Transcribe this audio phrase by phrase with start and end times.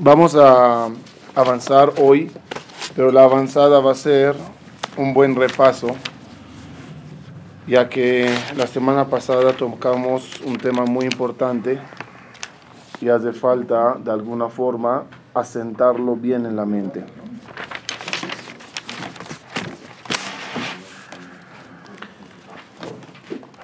[0.00, 0.90] Vamos a
[1.34, 2.30] avanzar hoy,
[2.94, 4.36] pero la avanzada va a ser
[4.96, 5.88] un buen repaso,
[7.66, 11.80] ya que la semana pasada tocamos un tema muy importante
[13.00, 15.02] y hace falta de alguna forma
[15.34, 17.04] asentarlo bien en la mente.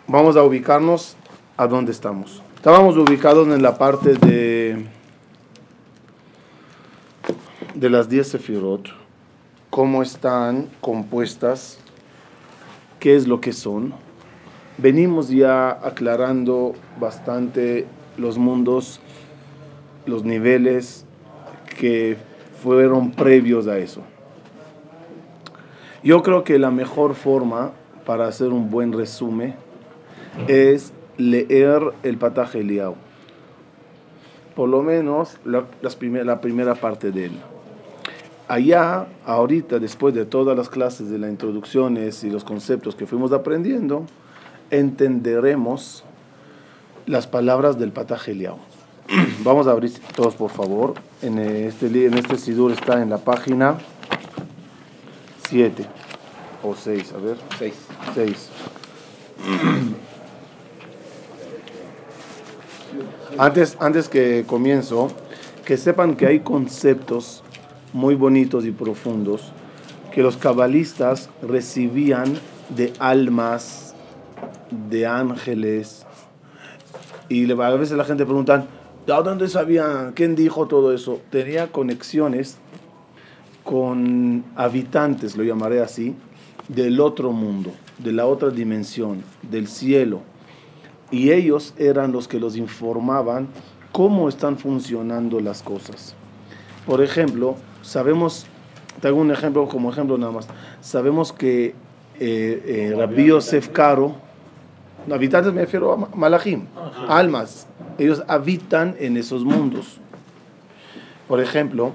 [0.08, 1.16] Vamos a ubicarnos
[1.56, 2.42] a dónde estamos.
[2.56, 4.84] Estábamos ubicados en la parte de
[7.84, 8.88] de las 10 sefirot,
[9.68, 11.78] cómo están compuestas,
[12.98, 13.92] qué es lo que son.
[14.78, 17.84] Venimos ya aclarando bastante
[18.16, 19.00] los mundos,
[20.06, 21.04] los niveles
[21.78, 22.16] que
[22.62, 24.00] fueron previos a eso.
[26.02, 27.72] Yo creo que la mejor forma
[28.06, 29.56] para hacer un buen resumen
[30.48, 32.94] es leer el Pataje Eliau.
[34.56, 37.32] Por lo menos la, la primera parte de él
[38.54, 43.32] allá, ahorita, después de todas las clases de las introducciones y los conceptos que fuimos
[43.32, 44.06] aprendiendo,
[44.70, 46.04] entenderemos
[47.06, 48.58] las palabras del Patageliao.
[49.44, 50.94] Vamos a abrir todos, por favor.
[51.20, 53.76] En este, en este Sidur está en la página
[55.48, 55.84] 7
[56.62, 57.36] o 6, a ver.
[57.58, 57.74] 6.
[58.14, 58.50] 6.
[63.36, 65.08] Antes, antes que comienzo,
[65.64, 67.42] que sepan que hay conceptos
[67.94, 69.52] muy bonitos y profundos
[70.12, 72.34] que los cabalistas recibían
[72.76, 73.94] de almas,
[74.90, 76.04] de ángeles.
[77.28, 78.66] Y a veces la gente pregunta,
[79.06, 80.12] ¿de dónde sabían?
[80.12, 81.20] ¿Quién dijo todo eso?
[81.30, 82.58] Tenía conexiones
[83.62, 86.14] con habitantes, lo llamaré así,
[86.68, 90.20] del otro mundo, de la otra dimensión, del cielo.
[91.10, 93.48] Y ellos eran los que los informaban
[93.92, 96.16] cómo están funcionando las cosas.
[96.86, 98.46] Por ejemplo, sabemos,
[99.00, 100.48] te hago un ejemplo como ejemplo nada más,
[100.80, 101.74] sabemos que
[102.18, 104.16] eh, eh, Rabbi Yosef Caro,
[105.10, 106.66] habitantes me refiero a Malachim,
[107.08, 107.66] almas,
[107.98, 110.00] ellos habitan en esos mundos.
[111.28, 111.92] Por ejemplo,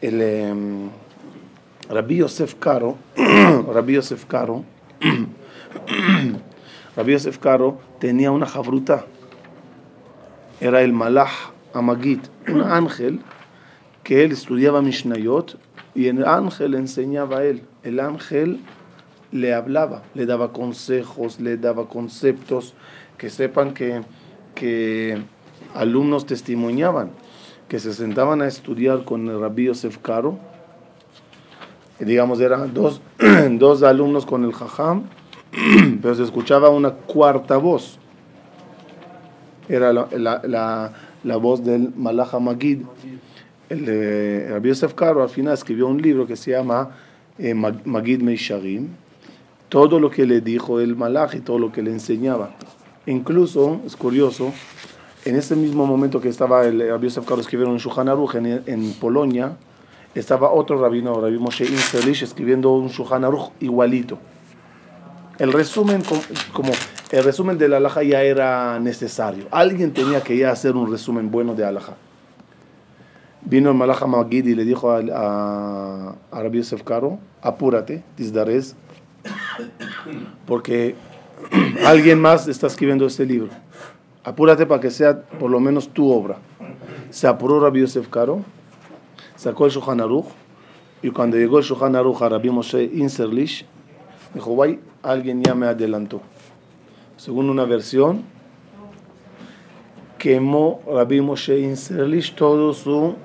[0.00, 0.54] el eh,
[1.88, 4.64] Rabbi Yosef Caro, Rabbi Yosef Caro,
[6.96, 9.04] Rabbi Yosef Caro tenía una jabruta,
[10.60, 13.20] era el Malach Amagit, un ángel
[14.02, 15.58] que él estudiaba Mishnayot
[15.94, 17.62] y el ángel enseñaba a él.
[17.82, 18.60] El ángel
[19.32, 22.74] le hablaba, le daba consejos, le daba conceptos,
[23.18, 24.02] que sepan que,
[24.54, 25.22] que
[25.74, 27.10] alumnos testimoniaban,
[27.68, 30.38] que se sentaban a estudiar con el rabí Yosef Caro,
[31.98, 33.00] digamos eran dos,
[33.52, 35.04] dos alumnos con el jajam,
[36.02, 37.98] pero se escuchaba una cuarta voz,
[39.68, 42.80] era la, la, la, voz del Malach Magid
[43.70, 46.90] el Rabbi Yosef Karo al final escribió un libro que se llama
[47.38, 48.88] eh, Magid Meisharim,
[49.68, 52.50] todo lo que le dijo el malach y todo lo que le enseñaba.
[53.06, 54.52] Incluso, es curioso,
[55.24, 58.62] en ese mismo momento que estaba el Rabbi Yosef Karo escribiendo en Shulchan Aruch en,
[58.66, 59.56] en, Polonia,
[60.16, 64.18] estaba otro rabino, Rabbi Moshe Inselish, escribiendo un Shulchan Aruch igualito.
[65.38, 66.02] El resumen,
[66.52, 66.72] como
[67.12, 69.46] el resumen de la alhaja ya era necesario.
[69.52, 71.94] Alguien tenía que ya hacer un resumen bueno de alhaja.
[73.42, 78.74] Vino el Malach Magid y le dijo a, a, a Rabbi Yosef Caro, apúrate, Tizdarez,
[80.46, 80.94] porque
[81.86, 83.48] alguien más está escribiendo este libro.
[84.24, 86.36] Apúrate para que sea por lo menos tu obra.
[87.08, 88.44] Se apuró Rabbi Yosef Caro,
[89.36, 90.00] sacó el Shulchan
[91.02, 93.64] y cuando llegó el Shulchan a Rabbi Moshe Inserlish,
[94.34, 96.20] dijo, guay, alguien ya me adelantó.
[97.16, 98.22] Según una versión,
[100.18, 103.16] quemó Rabbi Moshe Inserlish todo su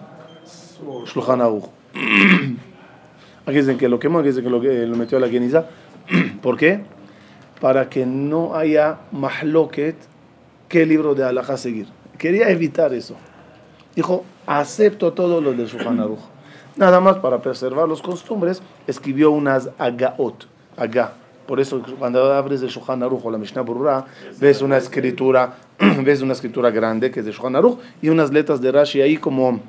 [1.06, 1.66] Shulchan Aruch.
[3.46, 5.66] Aquí dicen que lo quemó, aquí dicen que lo, lo metió a la Geniza.
[6.42, 6.82] ¿Por qué?
[7.62, 9.96] Para que no haya mahloket
[10.68, 11.88] qué libro de halajá seguir.
[12.18, 13.16] Quería evitar eso.
[13.96, 16.20] Dijo, acepto todo lo del Shulchan Aruch.
[16.76, 21.14] Nada más para preservar los costumbres, escribió unas agaot, aga.
[21.48, 24.06] Por eso cuando abres el Shulchan Aruch o la Mishnah Burra,
[24.40, 25.56] ves una escritura,
[26.04, 29.18] ves una escritura grande que es de Shulchan Aruch y unas letras de Rashi ahí
[29.18, 29.60] como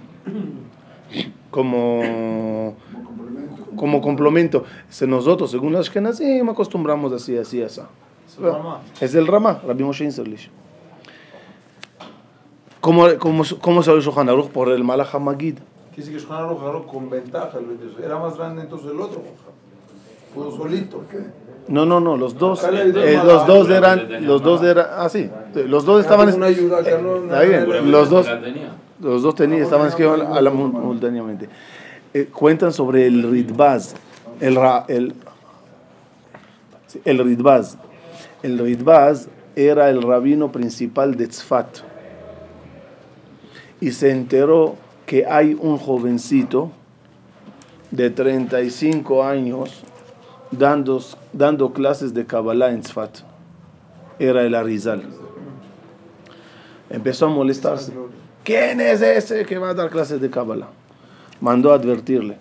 [1.51, 2.75] como
[3.77, 4.65] como complemento.
[5.07, 7.83] Nosotros, según las me acostumbramos así, así, así.
[9.01, 10.51] Es el Rama, Rabbi Moshe Inserlish.
[12.81, 14.49] ¿Cómo, cómo, cómo salió Shulchan Aruch?
[14.49, 15.59] Por el Malach Magid.
[15.97, 17.59] Dice que Shulchan Aruch agarró con ventaja.
[18.03, 19.23] Era más grande entonces el otro.
[20.35, 21.03] Pudo solito.
[21.69, 25.85] No, no, no, los dos, eh, los dos eran, los dos eran, ah sí, los
[25.85, 28.29] dos estaban, eh, está bien, los dos,
[29.01, 31.49] Los dos tenían, estaban escritos a la simultáneamente.
[32.15, 33.95] Eh, cuentan sobre el Ritbaz,
[34.41, 34.59] el,
[34.89, 35.15] el,
[37.05, 37.77] el Ritbaz.
[38.43, 41.79] El Ritbaz era el rabino principal de Tzfat.
[43.81, 46.71] Y se enteró que hay un jovencito
[47.91, 49.85] de 35 años
[50.51, 51.03] dando,
[51.33, 53.19] dando clases de Kabbalah en Tzfat.
[54.19, 55.03] Era el Arizal.
[56.89, 57.93] Empezó a molestarse.
[58.47, 60.69] ¿Quién es ese que va a dar clases de Kabbalah?
[61.41, 62.37] Mandó a advertirle.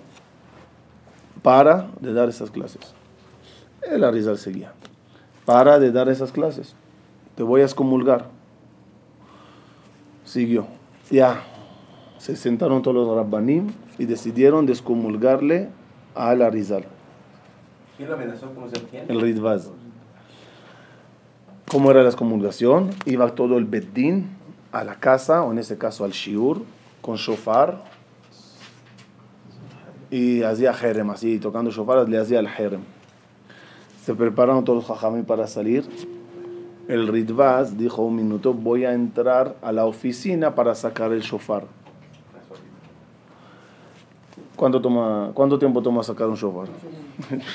[1.41, 2.93] Para de dar esas clases.
[3.81, 4.71] El Arizal seguía.
[5.45, 6.75] Para de dar esas clases.
[7.33, 8.27] Te voy a excomulgar.
[10.25, 10.67] Siguió.
[11.09, 11.41] Ya.
[12.19, 15.69] Se sentaron todos los rabbanim y decidieron descomulgarle
[16.13, 16.85] al Arizal.
[17.97, 18.53] ¿Quién lo amenazó?
[18.53, 19.05] ¿Cómo se quién?
[19.09, 19.71] El Ridvaz.
[21.67, 22.91] ¿Cómo era la excomulgación?
[23.05, 24.44] Iba todo el Beddin
[24.75, 26.61] a la casa, o en ese caso al Shiur,
[27.01, 27.81] con shofar,
[30.11, 32.81] y hacía jerem, así, tocando shofar, le hacía el jerem.
[34.03, 35.87] Se prepararon todos los jajamí para salir.
[36.89, 41.63] El Ridvaz dijo un minuto, voy a entrar a la oficina para sacar el shofar.
[44.57, 46.67] ¿Cuánto, toma, ¿Cuánto tiempo toma sacar un shofar?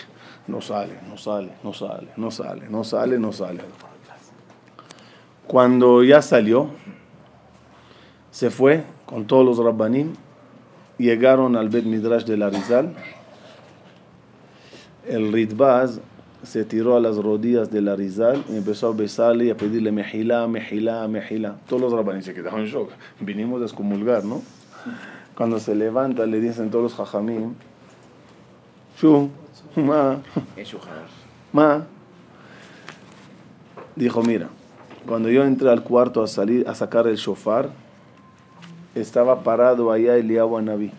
[0.46, 3.60] No sale, no sale, no sale, no sale, no sale, no sale.
[5.46, 6.70] Cuando ya salió,
[8.40, 10.14] se fue con todos los rabbanim,
[10.96, 12.94] llegaron al Bet Midrash de la Rizal.
[15.06, 16.00] El Ritbaz
[16.42, 19.92] se tiró a las rodillas de la Rizal y empezó a besarle y a pedirle
[19.92, 21.56] mejila, mejila, mejila.
[21.68, 22.88] Todos los rabbanim se quedaron en shock.
[23.20, 24.40] Vinimos a excomulgar, ¿no?
[25.36, 27.52] Cuando se levanta, le dicen todos los jajamim,
[28.98, 29.28] Shu,
[29.76, 30.18] ma,
[31.52, 31.84] ma.
[33.96, 34.48] Dijo, mira,
[35.06, 37.68] cuando yo entré al cuarto a salir a sacar el shofar,
[38.94, 40.92] estaba parado allá Eliyahu Naví.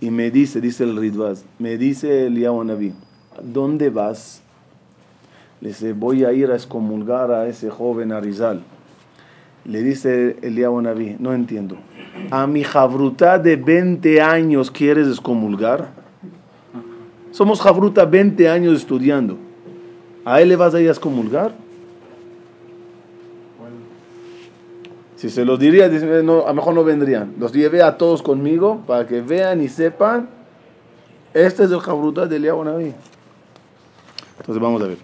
[0.00, 2.94] Y me dice, dice el Ridvaz, me dice Eliyahu Naví,
[3.42, 4.42] ¿dónde vas?
[5.60, 8.62] Le dice, voy a ir a excomulgar a ese joven Arizal.
[9.64, 11.76] Le dice Eliyahu Naví, no entiendo.
[12.30, 15.88] ¿A mi jabruta de 20 años quieres excomulgar?
[17.32, 19.36] Somos jabruta 20 años estudiando.
[20.24, 21.52] ¿A él le vas a ir a excomulgar?
[25.18, 25.88] Si se los diría,
[26.22, 27.34] no, a lo mejor no vendrían.
[27.40, 30.28] Los llevé a todos conmigo para que vean y sepan.
[31.34, 32.94] Este es el jabruta de Eliyahu Naví.
[34.38, 34.98] Entonces vamos a ver.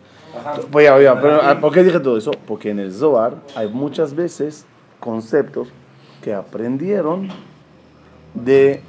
[0.71, 2.31] Voy a, voy a, pero, ¿Por qué dije todo eso?
[2.47, 4.65] Porque en el Zohar hay muchas veces
[5.01, 5.67] conceptos
[6.23, 7.29] que aprendieron
[8.35, 8.83] de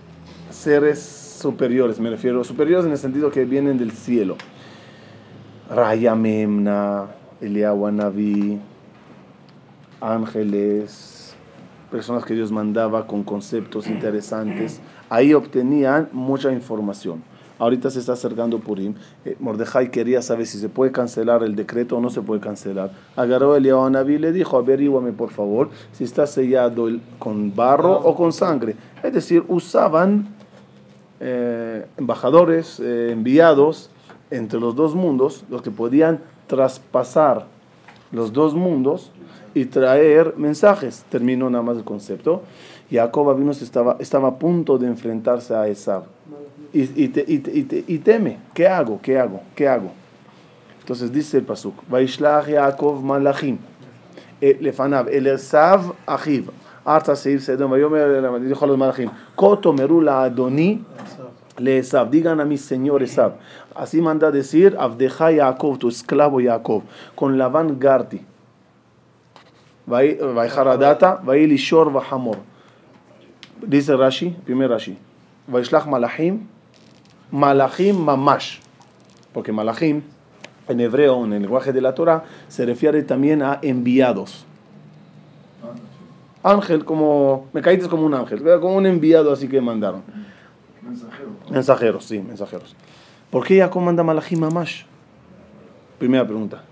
[0.52, 1.00] seres
[1.42, 2.00] superiores.
[2.00, 4.38] Me refiero a superiores en el sentido que vienen del cielo.
[5.72, 7.08] Raya Memna,
[7.42, 8.60] Eliyahu Naví,
[10.02, 11.15] ángeles,
[11.96, 14.82] personas que Dios mandaba con conceptos interesantes.
[15.10, 17.24] Ahí obtenían mucha información.
[17.58, 18.96] Ahorita se está acercando Purim.
[19.24, 22.92] Eh, Mordejai quería saber si se puede cancelar el decreto o no se puede cancelar.
[23.16, 28.14] Agarró el Naví y le dijo, averíguame por favor si está sellado con barro o
[28.14, 28.76] con sangre.
[29.02, 30.28] Es decir, usaban
[31.22, 33.90] eh, embajadores, eh, enviados
[34.32, 37.46] entre los dos mundos, los que podían traspasar
[38.12, 39.12] los dos mundos
[39.56, 41.04] y traer mensajes.
[41.10, 42.44] Terminó nada más el concepto.
[42.92, 46.04] Jacob vino estaba, estaba a punto de enfrentarse a Esab.
[46.72, 49.00] Y, y, y, y, teme, ¿qué hago?
[49.02, 49.42] ¿Qué hago?
[49.56, 49.92] ¿Qué hago?
[50.82, 53.58] Entonces dice el pasuk, Vaishlach Yaakov malachim,
[54.42, 56.52] eh, lefanav, el Esav achiv,
[56.84, 60.84] arta seir sedom, vayomer, dijo a los malachim, koto merula adoni,
[61.58, 63.38] le Esav, digan a mi señor Esav,
[63.74, 66.84] así manda decir, Avdeja Yaakov, tu esclavo Yaakov,
[67.16, 68.22] con Lavan Garti,
[69.88, 72.38] Vaiharadata, Vailishor Vahamor.
[73.62, 74.98] Dice Rashi, primer Rashi,
[75.48, 76.48] Vaishlach malachim,
[77.32, 78.60] Malachim Mamash.
[79.34, 80.02] Porque Malachim,
[80.68, 84.46] en hebreo, en el lenguaje de la Torah, se refiere también a enviados.
[86.44, 87.48] Ángel, como.
[87.54, 90.04] Me caíste como un ángel, como un enviado así que mandaron.
[90.82, 91.52] Mensajeros.
[91.52, 92.76] Mensajeros, sí, mensajeros.
[93.32, 94.84] ¿Por qué Jacob manda Malachim Mamash?
[95.98, 96.64] Primera pregunta.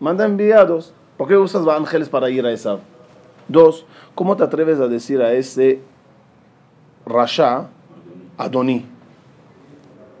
[0.00, 0.94] Manda enviados.
[1.16, 2.78] ¿Por qué usas ángeles para ir a esa?
[3.48, 5.80] Dos, ¿cómo te atreves a decir a ese
[7.06, 7.68] Rasha,
[8.38, 8.86] Adoni?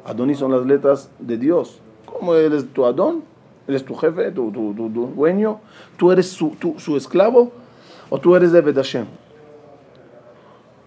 [0.04, 1.80] Adoní son las letras de Dios.
[2.06, 3.22] ¿Cómo eres tu Adón?
[3.68, 5.60] ¿Eres tu jefe, tu, tu, tu, tu dueño?
[5.96, 7.52] ¿Tú eres su, su, esclavo?
[8.10, 9.06] ¿O tú eres de Bedashem?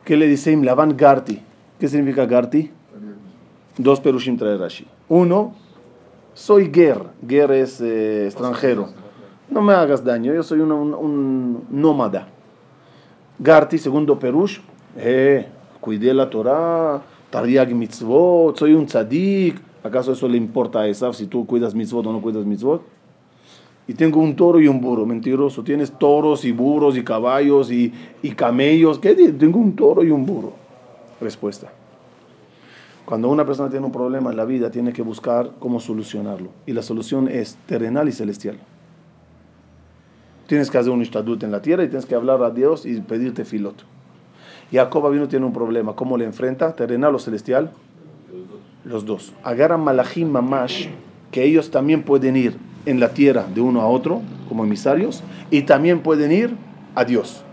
[0.04, 1.42] ¿Qué le dice Lavan Garti?
[1.80, 2.72] ¿Qué significa Garti?
[3.78, 4.88] Dos perushim trae Rashi.
[5.10, 5.54] Uno,
[6.34, 7.02] soy Ger.
[7.28, 8.90] Ger es eh, extranjero.
[9.50, 12.28] No me hagas daño, yo soy un, un, un nómada.
[13.38, 14.60] Garti, segundo Perush,
[14.98, 15.48] eh,
[15.82, 19.62] cuidé la Torah, Tariag mitzvot, soy un tzadik.
[19.84, 22.82] ¿Acaso eso le importa a Esaf si tú cuidas mitzvot o no cuidas mitzvot?
[23.88, 25.64] Y tengo un toro y un burro, mentiroso.
[25.64, 28.98] Tienes toros y burros y caballos y, y camellos.
[28.98, 29.14] ¿Qué?
[29.14, 30.54] Tengo un toro y un burro.
[31.22, 31.72] Respuesta.
[33.06, 36.50] Cuando una persona tiene un problema en la vida, tiene que buscar cómo solucionarlo.
[36.66, 38.58] Y la solución es terrenal y celestial.
[40.48, 43.02] Tienes que hacer un istadut en la tierra y tienes que hablar a Dios y
[43.02, 43.84] pedirte filoto.
[44.72, 45.96] Jacob vino tiene un problema.
[45.96, 46.76] ¿Cómo le enfrenta?
[46.76, 47.72] ¿Terrenal o celestial?
[48.84, 49.34] Los dos.
[49.44, 50.88] Agarran malachim mamash,
[51.32, 55.64] que ellos también pueden ir en la tierra de uno a otro como emisarios y
[55.64, 56.56] también pueden ir
[56.94, 57.44] a Dios.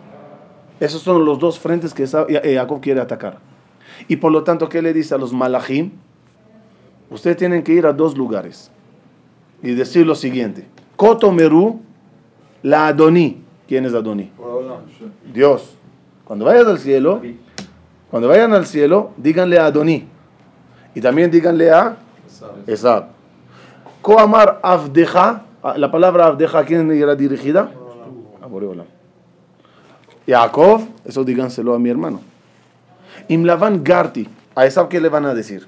[0.81, 3.39] Esos son los dos frentes que Jacob quiere atacar.
[4.09, 5.93] Y por lo tanto, ¿qué le dice a los malachim?
[7.11, 8.71] Ustedes tienen que ir a dos lugares
[9.63, 10.67] y decir lo siguiente.
[10.97, 11.81] Kotomeru,
[12.63, 13.43] la Adoní.
[13.69, 14.31] ¿Quién es Adoní?
[15.33, 15.77] Dios.
[16.25, 17.21] Cuando vayan al cielo,
[18.11, 20.07] cuando vayan al cielo, díganle a Adoní.
[20.95, 21.97] Y también díganle a
[22.67, 23.07] Esab.
[24.03, 25.43] Koamar Avdeja,
[25.77, 27.71] la palabra Avdeja, ¿a quién era dirigida?
[28.43, 28.85] A Boreola.
[30.27, 32.21] Yaakov, eso díganselo a mi hermano.
[33.29, 35.67] Imlavan Garti, a Esab, ¿qué le van a decir?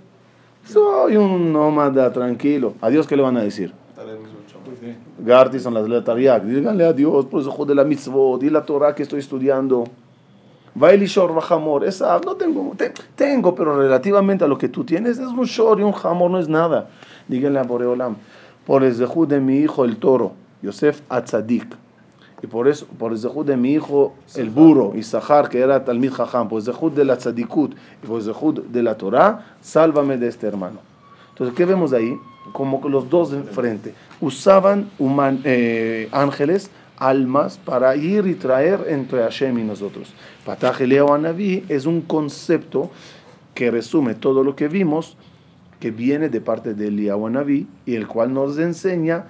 [0.65, 2.75] Soy un nómada tranquilo.
[2.81, 3.73] ¿A Dios qué le van a decir?
[5.19, 8.95] Garti son las letras Díganle a Dios, por eso de la mitzvot, di la Torah
[8.95, 9.85] que estoy estudiando.
[10.75, 12.75] Vailishor Bajamor, esa no tengo,
[13.15, 16.39] tengo, pero relativamente a lo que tú tienes, es un shor y un jamor, no
[16.41, 16.89] es nada.
[17.29, 18.17] Díganle a Boreolam,
[18.67, 21.77] por el zehud de mi hijo el toro, Yosef Atzadik,
[22.43, 26.13] y por eso, por el zehud de mi hijo el burro, Isahar, que era Talmid
[26.13, 30.19] Jajam, por el zehud de la tzadikut y por el zehud de la Torah, sálvame
[30.19, 30.81] de este hermano.
[31.31, 32.19] Entonces, ¿qué vemos ahí?
[32.53, 34.91] Como que los dos de frente usaban
[35.45, 40.13] eh, ángeles almas para ir y traer entre Hashem y nosotros.
[40.45, 42.91] Pataj Anabí es un concepto
[43.55, 45.17] que resume todo lo que vimos,
[45.81, 49.27] que viene de parte de Eliyahu Anabí y el cual nos enseña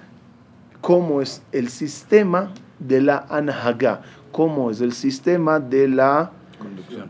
[0.81, 7.09] cómo es el sistema de la Anhaga, cómo es el sistema de la conducción.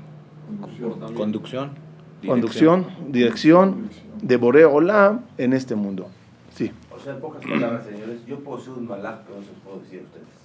[1.15, 1.84] Conducción.
[2.25, 3.89] Conducción, dirección
[4.21, 6.09] de Boreo Olam en este mundo.
[6.55, 6.71] Sí.
[6.91, 9.79] O sea, en pocas palabras, señores, yo puedo ser un malach, pero no se puedo
[9.79, 10.35] decir a ustedes.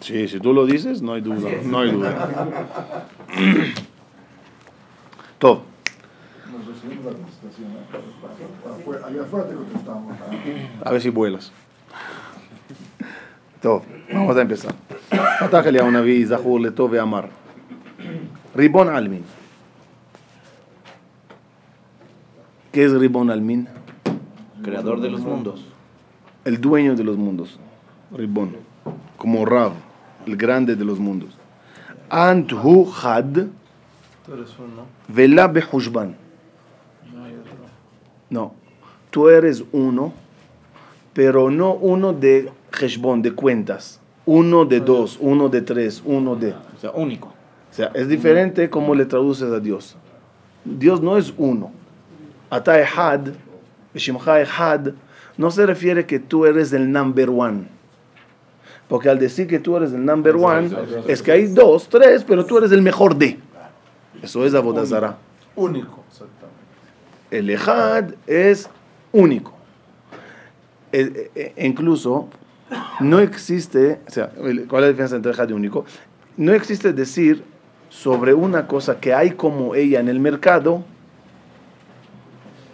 [0.00, 1.48] Sí, si tú lo dices, no hay duda.
[1.64, 3.06] No hay duda.
[5.38, 5.62] Todo.
[10.84, 11.52] A ver si vuelas.
[13.60, 13.82] Todo.
[14.12, 14.74] Vamos a empezar.
[15.38, 17.28] Patájale a una vi, Zahur, Letove, Amar.
[18.54, 19.24] Ribón Almin.
[22.72, 23.68] ¿Qué es Ribón Almin?
[24.62, 25.64] Creador de los mundos.
[26.44, 27.58] El dueño de los mundos.
[28.10, 28.56] Ribón
[29.22, 29.72] como Rav,
[30.26, 31.30] el grande de los mundos.
[32.10, 33.46] Anthu had
[35.06, 36.16] vela behushban.
[38.28, 38.54] No,
[39.10, 40.12] tú eres uno,
[41.12, 44.00] pero no uno de heshbon, de cuentas.
[44.26, 46.52] Uno de dos, uno de tres, uno de...
[46.52, 47.28] O sea, único.
[47.28, 49.96] O sea, es diferente como le traduces a Dios.
[50.64, 51.70] Dios no es uno.
[52.52, 53.28] Ata ehad,
[53.94, 54.92] ehad,
[55.38, 57.66] no se refiere que tú eres el number one
[58.92, 60.70] porque al decir que tú eres el number one,
[61.08, 63.38] es que hay dos, tres, pero tú eres el mejor de.
[64.22, 65.16] Eso es Abodazara.
[65.56, 66.60] Único, exactamente.
[67.30, 68.68] El Ejad es
[69.12, 69.54] único.
[70.92, 72.28] E, e, e, incluso,
[73.00, 75.86] no existe, o sea, ¿cuál es la diferencia entre Ejad y único?
[76.36, 77.42] No existe decir
[77.88, 80.84] sobre una cosa que hay como ella en el mercado,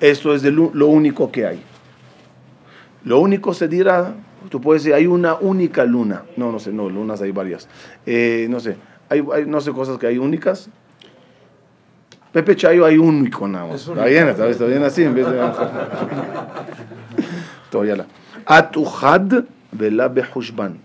[0.00, 1.62] esto es lo único que hay.
[3.04, 4.14] Lo único se dirá
[4.50, 6.22] Tú puedes decir, hay una única luna.
[6.36, 7.68] No, no sé, no, lunas hay varias.
[8.06, 8.76] Eh, no sé,
[9.08, 10.70] hay, no sé cosas que hay únicas.
[12.32, 13.88] Pepe Chayo hay único nada más.
[13.88, 15.38] Está bien, está, está, bien así en vez de.
[17.70, 18.06] Todavía
[18.46, 20.78] Atuhad vela behushban.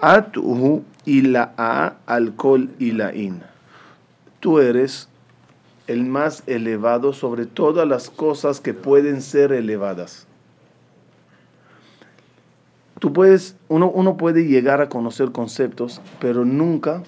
[0.00, 3.42] Atuhu ila'a alcohol ila'in.
[4.40, 5.08] Tú eres
[5.86, 10.26] el más elevado sobre todas las cosas que pueden ser elevadas
[12.98, 17.02] tú puedes, uno, uno puede llegar a conocer conceptos, pero nunca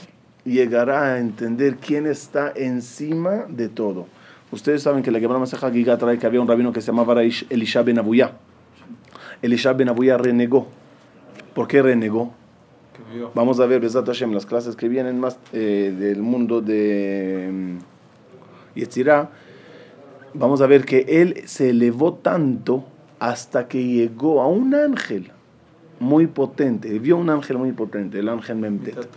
[0.45, 4.07] llegará a entender quién está encima de todo.
[4.51, 7.23] Ustedes saben que la Gemara Masaja Giga trae que había un rabino que se llamaba
[7.23, 8.33] Elisha Ben Abuya.
[9.43, 10.69] Elisha Ben Abuya renegó.
[11.55, 12.33] ¿Por qué renegó?
[13.35, 17.79] Vamos a ver, Besat Hashem, las clases que vienen más eh, del mundo de mm,
[18.79, 19.31] Yetzirah.
[20.35, 22.85] Vamos a ver que él se elevó tanto
[23.19, 25.31] hasta que llegó a un ángel
[26.01, 29.09] muy potente, vio un ángel muy potente, el ángel Memtet.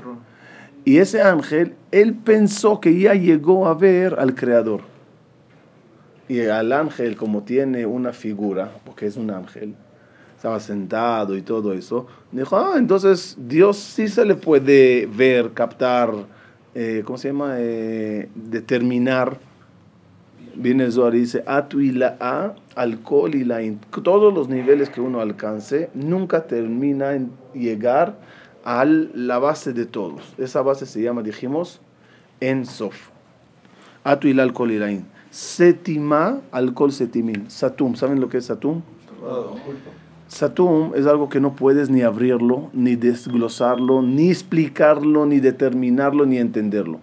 [0.84, 4.82] Y ese ángel, él pensó que ya llegó a ver al Creador.
[6.28, 9.76] Y al ángel, como tiene una figura, porque es un ángel,
[10.36, 16.12] estaba sentado y todo eso, dijo, ah, entonces Dios sí se le puede ver, captar,
[16.74, 17.56] eh, ¿cómo se llama?
[17.58, 19.38] Eh, determinar.
[20.56, 23.60] Viene Zohar y dice, Atu y la A, alcohol y la
[24.04, 28.18] Todos los niveles que uno alcance nunca termina en llegar
[28.64, 30.34] a la base de todos.
[30.38, 31.82] Esa base se llama, dijimos,
[32.40, 33.10] Ensof.
[34.04, 35.06] Atu y la alcohol y la in.
[35.30, 37.50] Sétima, alcohol setimin.
[37.50, 38.82] Satum, ¿saben lo que es Satum?
[40.28, 46.38] Satum es algo que no puedes ni abrirlo, ni desglosarlo, ni explicarlo, ni determinarlo, ni
[46.38, 47.00] entenderlo.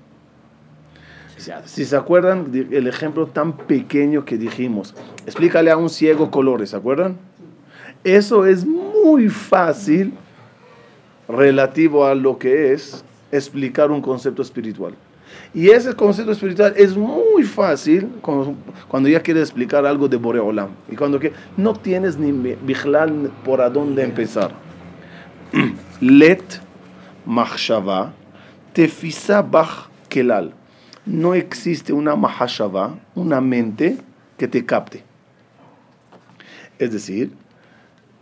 [1.65, 6.77] Si se acuerdan el ejemplo tan pequeño que dijimos, explícale a un ciego colores, ¿se
[6.77, 7.17] acuerdan?
[8.05, 10.13] Eso es muy fácil
[11.29, 14.95] relativo a lo que es explicar un concepto espiritual.
[15.55, 20.71] Y ese concepto espiritual es muy fácil cuando, ya quieres explicar algo de Boreolam.
[20.91, 24.51] Y cuando que no tienes ni vigilal por a dónde empezar.
[26.01, 26.43] Let
[27.27, 28.13] machshava
[28.73, 30.53] tefisa bach kelal.
[31.09, 33.97] No existe una mahashava, una mente
[34.37, 35.03] que te capte.
[36.79, 37.33] Es decir,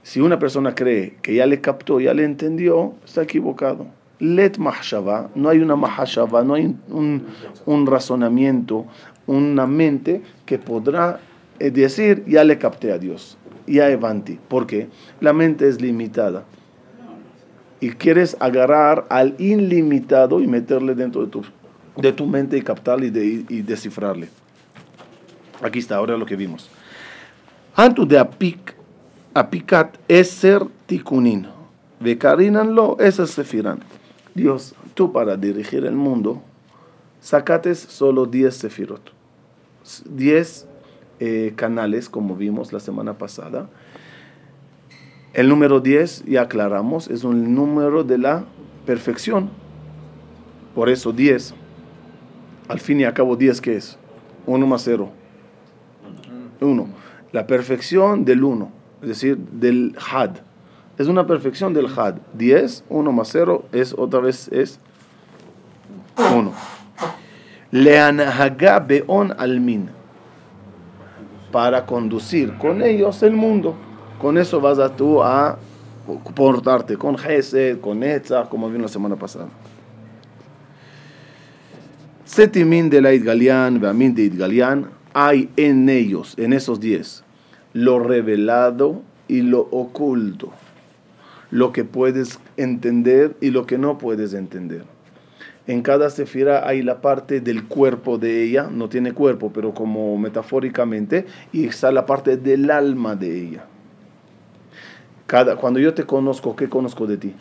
[0.02, 3.87] si una persona cree que ya le captó, ya le entendió, está equivocado
[4.19, 8.87] let mahshava, no hay una mahashava, no hay un, razonamiento,
[9.26, 11.21] una mente que podrá
[11.59, 14.38] eh, decir, ya le capté a Dios, ya evanti.
[14.49, 14.88] ¿Por qué?
[15.21, 16.45] La mente es limitada.
[17.81, 21.43] Y quieres agarrar al ilimitado y meterle dentro de tu,
[21.96, 24.28] de tu mente y captarle y, descifrarle.
[25.62, 26.70] Aquí está, ahora lo que vimos.
[27.74, 28.74] Antu de apik,
[29.34, 31.46] apikat eser tikunin.
[32.00, 33.80] lo esas sefiran.
[34.34, 36.42] Dios, tú para dirigir el mundo,
[37.20, 39.12] sacates solo 10 sefirot,
[40.10, 40.68] 10
[41.20, 43.68] eh, canales, como vimos la semana pasada.
[45.32, 48.44] El número 10, ya aclaramos, es un número de la
[48.85, 49.50] perfección.
[50.74, 51.54] Por eso 10,
[52.68, 53.98] al fin y al cabo 10, ¿qué es?
[54.46, 55.09] 1 más 0.
[56.61, 56.87] 1.
[57.33, 58.70] La perfección del 1,
[59.02, 60.37] es decir, del had
[60.98, 62.16] es una perfección del had.
[62.35, 64.81] 10, 1 más 0 es otra vez es
[66.35, 66.52] 1.
[67.70, 69.90] Leanahaga beon almin.
[71.52, 73.74] Para conducir con ellos el mundo.
[74.20, 75.59] Con eso vas a tú a
[76.35, 79.48] portarte con Gesed, con Etzah, como vimos la semana pasada.
[82.26, 87.24] Setimin de la Beamin de Idgalian, hay en ellos, en esos 10,
[87.72, 90.52] lo revelado y lo oculto
[91.50, 94.84] lo que puedes entender y lo que no puedes entender.
[95.66, 100.16] En cada sefira hay la parte del cuerpo de ella, no tiene cuerpo, pero como
[100.16, 103.64] metafóricamente, y está la parte del alma de ella.
[105.26, 107.34] Cada, cuando yo te conozco, ¿qué conozco de ti?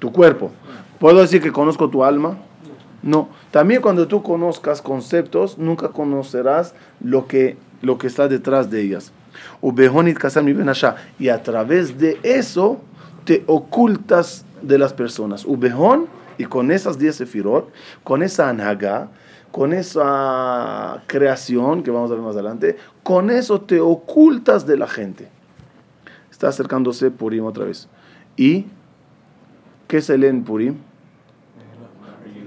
[0.00, 0.50] Tu cuerpo.
[0.98, 2.38] ¿Puedo decir que conozco tu alma?
[3.02, 3.28] No.
[3.50, 9.12] También cuando tú conozcas conceptos, nunca conocerás lo que, lo que está detrás de ellas.
[11.18, 12.80] Y a través de eso
[13.24, 15.44] te ocultas de las personas.
[15.44, 16.06] Ubejón,
[16.38, 17.70] y con esas 10 sefirot,
[18.04, 19.08] con esa anhaga,
[19.50, 24.88] con esa creación que vamos a ver más adelante, con eso te ocultas de la
[24.88, 25.28] gente.
[26.30, 27.88] Está acercándose Purim otra vez.
[28.36, 28.66] ¿Y
[29.88, 30.76] qué se lee en Purim?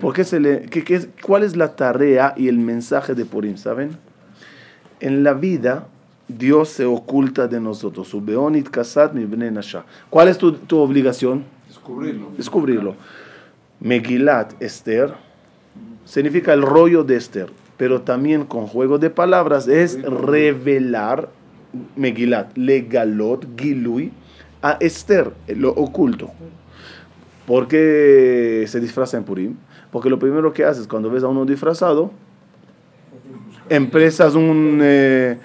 [0.02, 0.68] ¿Por qué se lee?
[0.70, 3.58] ¿Qué, cuál es la tarea y el mensaje de Purim?
[3.58, 3.98] ¿Saben?
[5.00, 5.88] En la vida
[6.28, 8.16] Dios se oculta de nosotros.
[10.10, 11.44] ¿Cuál es tu, obligación?
[11.68, 12.32] Descubrirlo.
[12.38, 12.96] Descubrirlo.
[13.80, 15.14] Megilat Esther
[16.06, 21.30] significa el rollo de Esther, pero también con juego de palabras es revelar
[21.96, 24.12] Megilat, legalot, gilui,
[24.62, 26.32] a Esther, lo oculto.
[27.46, 29.56] ¿Por qué se disfraza en Purim?
[29.96, 32.12] Porque lo primero que haces cuando ves a uno disfrazado,
[33.70, 35.38] empresas un, eh,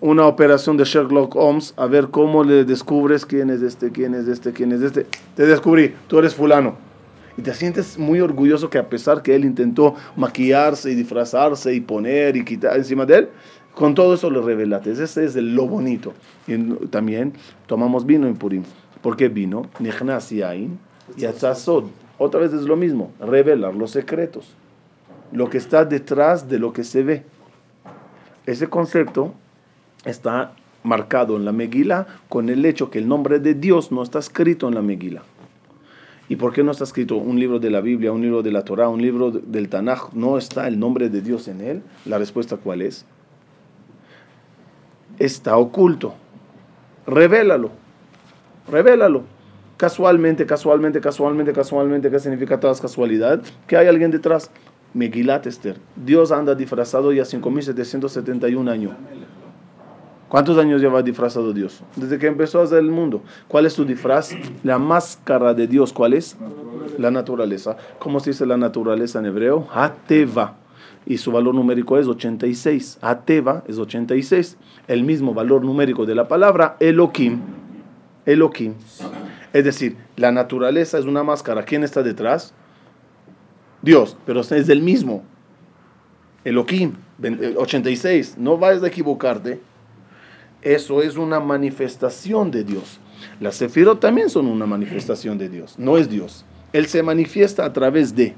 [0.00, 4.26] una operación de Sherlock Holmes a ver cómo le descubres quién es este, quién es
[4.26, 5.04] este, quién es este.
[5.36, 6.76] Te descubrí, tú eres fulano.
[7.36, 11.82] Y te sientes muy orgulloso que a pesar que él intentó maquillarse y disfrazarse y
[11.82, 13.28] poner y quitar encima de él,
[13.74, 14.92] con todo eso le revelaste.
[14.92, 16.14] Ese es lo bonito.
[16.46, 17.34] Y también
[17.66, 18.62] tomamos vino en Purim.
[19.02, 19.66] ¿Por qué vino?
[19.78, 20.78] Nichnas yain
[21.18, 21.84] y atzazod.
[22.18, 24.54] Otra vez es lo mismo, revelar los secretos.
[25.32, 27.24] Lo que está detrás de lo que se ve.
[28.46, 29.34] Ese concepto
[30.04, 34.18] está marcado en la Megila con el hecho que el nombre de Dios no está
[34.18, 35.22] escrito en la Megila.
[36.28, 38.64] ¿Y por qué no está escrito un libro de la Biblia, un libro de la
[38.64, 40.12] Torah, un libro del Tanaj?
[40.14, 41.82] No está el nombre de Dios en él.
[42.06, 43.04] La respuesta cuál es?
[45.18, 46.14] Está oculto.
[47.06, 47.70] Revélalo.
[48.70, 49.24] Revélalo.
[49.76, 53.42] Casualmente, casualmente, casualmente, casualmente, ¿qué significa todas casualidad?
[53.66, 54.50] Que hay alguien detrás.
[54.94, 55.76] Megilat Esther.
[55.96, 58.92] Dios anda disfrazado ya 5771 años.
[60.28, 61.82] ¿Cuántos años lleva disfrazado Dios?
[61.96, 63.22] Desde que empezó a hacer el mundo.
[63.48, 64.30] ¿Cuál es su disfraz?
[64.62, 65.92] La máscara de Dios.
[65.92, 66.36] ¿Cuál es?
[66.98, 67.76] La naturaleza.
[67.98, 69.66] ¿Cómo se dice la naturaleza en hebreo?
[69.72, 70.56] Hateva.
[71.06, 72.98] Y su valor numérico es 86.
[73.02, 74.56] Hateva es 86.
[74.86, 77.40] El mismo valor numérico de la palabra Elohim.
[78.24, 78.74] Elohim.
[79.54, 81.64] Es decir, la naturaleza es una máscara.
[81.64, 82.52] ¿Quién está detrás?
[83.82, 84.16] Dios.
[84.26, 85.22] Pero es del mismo.
[86.44, 86.96] Elohim.
[87.56, 88.34] 86.
[88.36, 89.60] No vayas a equivocarte.
[90.60, 92.98] Eso es una manifestación de Dios.
[93.38, 95.78] Las sefirot también son una manifestación de Dios.
[95.78, 96.44] No es Dios.
[96.72, 98.34] Él se manifiesta a través de.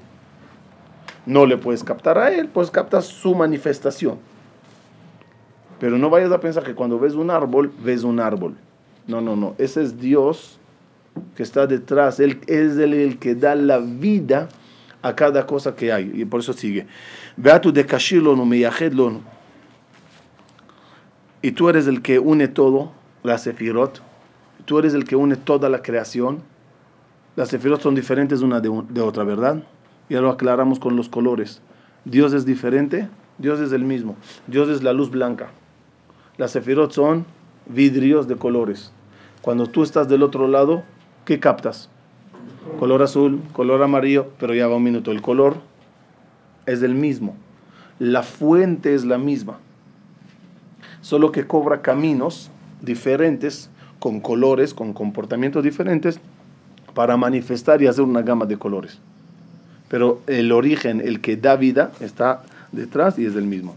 [1.25, 4.19] No le puedes captar a él, pues captas su manifestación.
[5.81, 8.55] Pero no vayas a pensar que cuando ves un árbol, ves un árbol.
[9.07, 9.55] No, no, no.
[9.57, 10.61] Ese es Dios
[11.35, 12.21] que está detrás.
[12.21, 14.49] Él es el, que da la vida
[15.03, 16.11] a cada cosa que hay.
[16.15, 16.87] Y por eso sigue.
[17.37, 18.51] Beatu de Kashilon,
[21.43, 24.03] y tú eres el que une todo, la Sefirot,
[24.65, 26.43] tú eres el que une toda la creación.
[27.37, 29.63] Las Sefirot son diferentes una de, de otra, ¿verdad?
[30.09, 31.61] Ya lo aclaramos con los colores.
[32.05, 34.17] Dios es diferente, Dios es el mismo.
[34.47, 35.51] Dios es la luz blanca.
[36.37, 37.27] Las Sefirot son
[37.67, 38.93] vidrios de colores.
[39.43, 40.83] Cuando tú estás del otro lado,
[41.27, 41.91] ¿qué captas?
[42.79, 45.13] Color azul, color amarillo, pero ya va un minuto.
[45.13, 45.59] El color
[46.65, 47.37] es el mismo.
[47.99, 49.59] La fuente es la misma
[51.07, 52.51] solo que cobra caminos
[52.83, 56.19] diferentes, con colores, con comportamientos diferentes,
[56.95, 58.99] para manifestar y hacer una gama de colores.
[59.89, 63.77] Pero el origen, el que da vida, está detrás y es el mismo.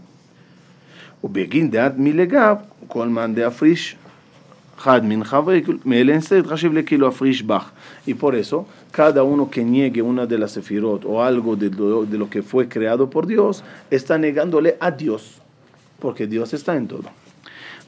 [8.06, 12.06] Y por eso, cada uno que niegue una de las sefirot o algo de lo,
[12.06, 15.40] de lo que fue creado por Dios, está negándole a Dios,
[15.98, 17.04] porque Dios está en todo.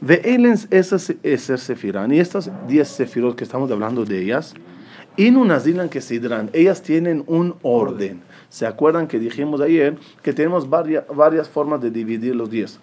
[0.02, 4.52] Ve elens esas sefirán y estas 10 sefirot que estamos hablando de ellas,
[5.16, 8.20] inunazilan que sidran, ellas tienen un orden.
[8.50, 12.81] ¿Se acuerdan que dijimos ayer que tenemos varias, varias formas de dividir los 10?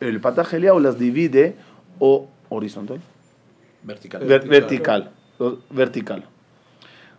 [0.00, 1.56] El o las divide
[1.98, 3.00] o horizontal.
[3.88, 4.22] Vertical.
[4.26, 5.10] vertical.
[5.70, 6.24] vertical.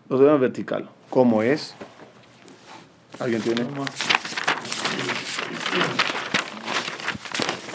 [0.07, 0.87] Los vemos vertical.
[1.09, 1.73] ¿Cómo es?
[3.17, 3.65] ¿Alguien tiene?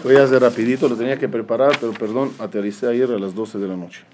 [0.04, 3.58] Voy a hacer rapidito, lo tenía que preparar, pero perdón, aterricé ayer a las 12
[3.58, 4.04] de la noche.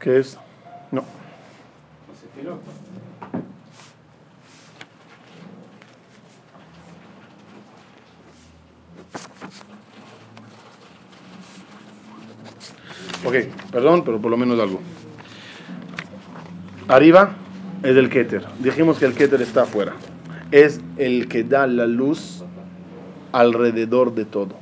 [0.00, 0.38] ¿Qué es?
[0.90, 1.04] No.
[13.26, 13.34] Ok,
[13.70, 14.80] perdón, pero por lo menos algo.
[16.88, 17.36] Arriba
[17.82, 18.46] es el Keter.
[18.58, 19.92] Dijimos que el Keter está afuera.
[20.50, 22.42] Es el que da la luz
[23.32, 24.54] alrededor de todo.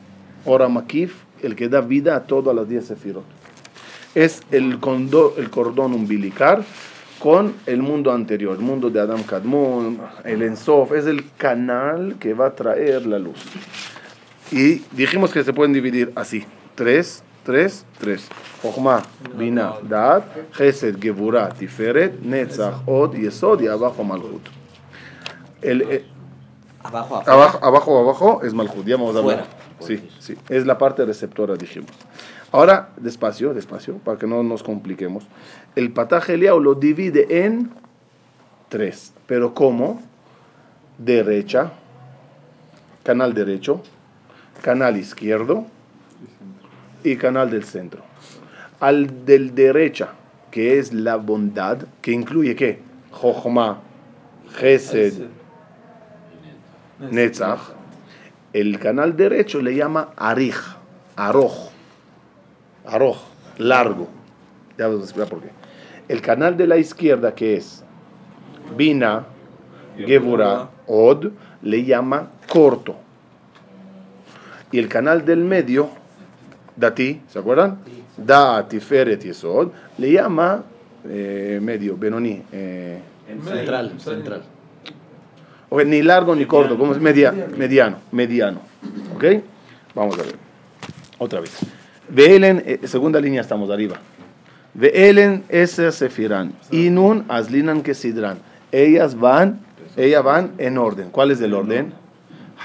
[0.44, 3.37] Ora Makif, el que da vida a todas las 10 sefirot.
[4.18, 4.78] Es el,
[5.36, 6.64] el cordón umbilical
[7.18, 12.34] con el mundo anterior, el mundo de Adam Kadmon, el Ensof, es el canal que
[12.34, 13.38] va a traer la luz.
[14.50, 18.28] Y dijimos que se pueden dividir así, tres 3, 3.
[18.62, 19.02] Jochma,
[19.38, 20.22] Bina, Dad,
[20.54, 24.42] Chesed, Gevura, Tiferet, Netzach, Od, Yesod y abajo Malchut.
[25.62, 26.04] El, eh,
[26.82, 28.84] abajo, abajo, abajo, abajo es Malchut.
[28.84, 29.46] Ya vamos a hablar.
[29.80, 30.36] Sí, sí.
[30.50, 31.90] Es la parte receptora, dijimos.
[32.50, 35.26] Ahora, despacio, despacio, para que no nos compliquemos.
[35.76, 37.70] El pataje Eliao lo divide en
[38.68, 39.12] tres.
[39.26, 40.00] Pero ¿cómo?
[40.96, 41.72] Derecha,
[43.02, 43.82] canal derecho,
[44.62, 45.66] canal izquierdo
[47.04, 48.02] y canal del centro.
[48.80, 50.08] Al del derecha,
[50.50, 52.80] que es la bondad, que incluye qué?
[53.10, 53.80] Jochma,
[54.54, 55.26] Gesed,
[57.10, 57.60] Netzach.
[58.52, 60.56] El canal derecho le llama Arij,
[61.16, 61.67] Aroj,
[62.88, 63.16] Aroj,
[63.58, 64.08] largo.
[64.78, 65.50] Ya vamos a explicar por qué.
[66.08, 67.84] El canal de la izquierda, que es
[68.76, 69.26] Bina,
[69.96, 71.30] Gebura, Od,
[71.62, 72.96] le llama corto.
[74.72, 75.90] Y el canal del medio
[76.76, 77.78] Dati, ¿se acuerdan?
[78.16, 80.62] Da, Tiferet, Yesod, le llama
[81.08, 82.42] eh, medio, Benoni.
[82.52, 83.00] Eh,
[83.44, 84.42] Central, central.
[85.68, 88.60] ok, ni largo ni corto, como es media, mediano, mediano.
[89.14, 89.24] ¿Ok?
[89.94, 90.36] Vamos a ver.
[91.18, 91.77] Otra vez.
[92.08, 93.96] Veelen, eh, segunda línea estamos arriba.
[94.74, 96.52] Veelen ese sefirán.
[96.70, 98.38] Inun aslinan que sidran.
[98.72, 99.60] Ellas van,
[99.96, 101.10] ellas van en orden.
[101.10, 101.92] ¿Cuál es el orden?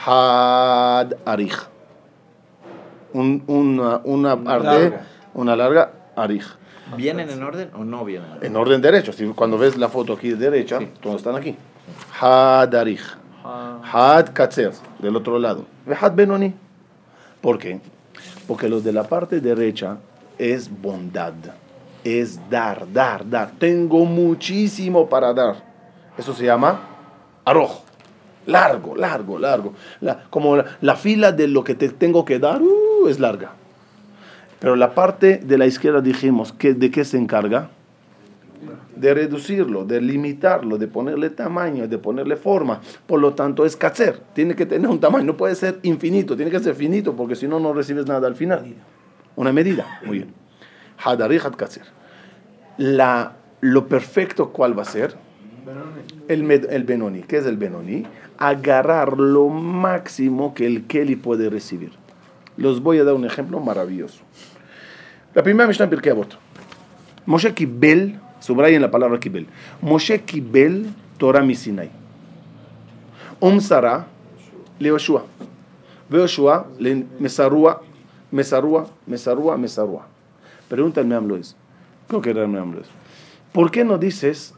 [0.05, 1.53] Had arij.
[3.13, 5.05] Un, una, una parte, larga.
[5.33, 6.43] una larga arij.
[6.97, 8.51] ¿Vienen en orden o no vienen en orden?
[8.51, 9.13] En orden derecho.
[9.13, 11.55] Si cuando ves la foto aquí derecha, todos están aquí.
[12.19, 13.01] Had arij.
[13.43, 15.65] Had katzer, del otro lado.
[15.85, 16.53] Ve Had benoni.
[17.41, 17.79] ¿Por qué?
[18.47, 19.97] Porque los de la parte derecha
[20.37, 21.33] es bondad.
[22.03, 23.51] Es dar, dar, dar.
[23.57, 25.55] Tengo muchísimo para dar.
[26.17, 26.81] Eso se llama
[27.45, 27.83] arrojo.
[28.45, 29.73] Largo, largo, largo.
[30.01, 33.51] La- como la, la fila de lo que te tengo que dar uh, es larga.
[34.59, 37.69] Pero la parte de la izquierda dijimos, que, ¿de qué se encarga?
[38.95, 42.81] De reducirlo, de limitarlo, de ponerle tamaño, de ponerle forma.
[43.07, 44.21] Por lo tanto, es cacer.
[44.33, 47.47] Tiene que tener un tamaño, no puede ser infinito, tiene que ser finito, porque si
[47.47, 48.73] no, no recibes nada al final.
[49.35, 49.99] Una medida.
[50.05, 50.33] Muy bien.
[51.03, 51.83] Hadari had cacer.
[52.77, 55.15] La, lo perfecto, ¿cuál va a ser?
[56.27, 57.21] El, el Benoni.
[57.23, 58.05] ¿Qué es el Benoni?
[58.37, 61.91] Agarrar lo máximo que el Keli puede recibir.
[62.57, 64.23] Los voy a dar un ejemplo maravilloso.
[65.33, 66.37] La primera Mishnah en Pirkei Avot.
[67.25, 69.47] Moshe Kibel, subrayen la palabra Kibel.
[69.81, 70.85] Moshe Kibel
[71.17, 71.89] Torah Misinai.
[73.39, 74.05] Um Sara
[74.79, 75.23] le Yoshua.
[76.11, 77.81] Yoshua le Mesarua,
[78.31, 80.07] Mesarua, Mesarua, Mesarua.
[80.67, 81.55] Pregúntame, Amloes.
[82.07, 82.87] Creo que era Amloes.
[83.53, 84.53] ¿Por qué no dices,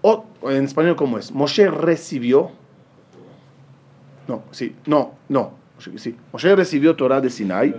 [0.00, 1.32] o en español cómo es?
[1.32, 2.50] Moshe recibió.
[4.26, 5.54] No, sí, no, no.
[5.96, 6.16] Sí.
[6.32, 7.74] Moshe recibió Torah de Sinai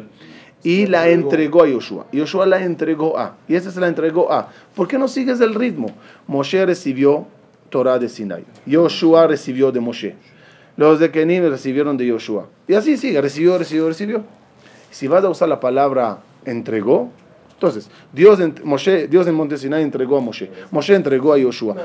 [0.64, 2.06] y la entregó a Yoshua.
[2.12, 3.36] Yoshua la entregó a.
[3.48, 4.50] Y esta se la entregó a.
[4.76, 5.88] ¿Por qué no sigues el ritmo?
[6.28, 7.28] Moshe recibió
[7.70, 8.46] Torah de Sinai.
[8.66, 10.16] Yoshua recibió de Moshe.
[10.78, 12.48] Los de Kenim recibieron de Yoshua.
[12.68, 14.24] Y así sigue, recibió, recibió, recibió.
[14.90, 17.12] Si vas a usar la palabra entregó,
[17.64, 20.50] entonces, Dios en, Moshe, Dios en Monte Sinai entregó a Moshe.
[20.72, 21.76] Moshe entregó a Yoshua.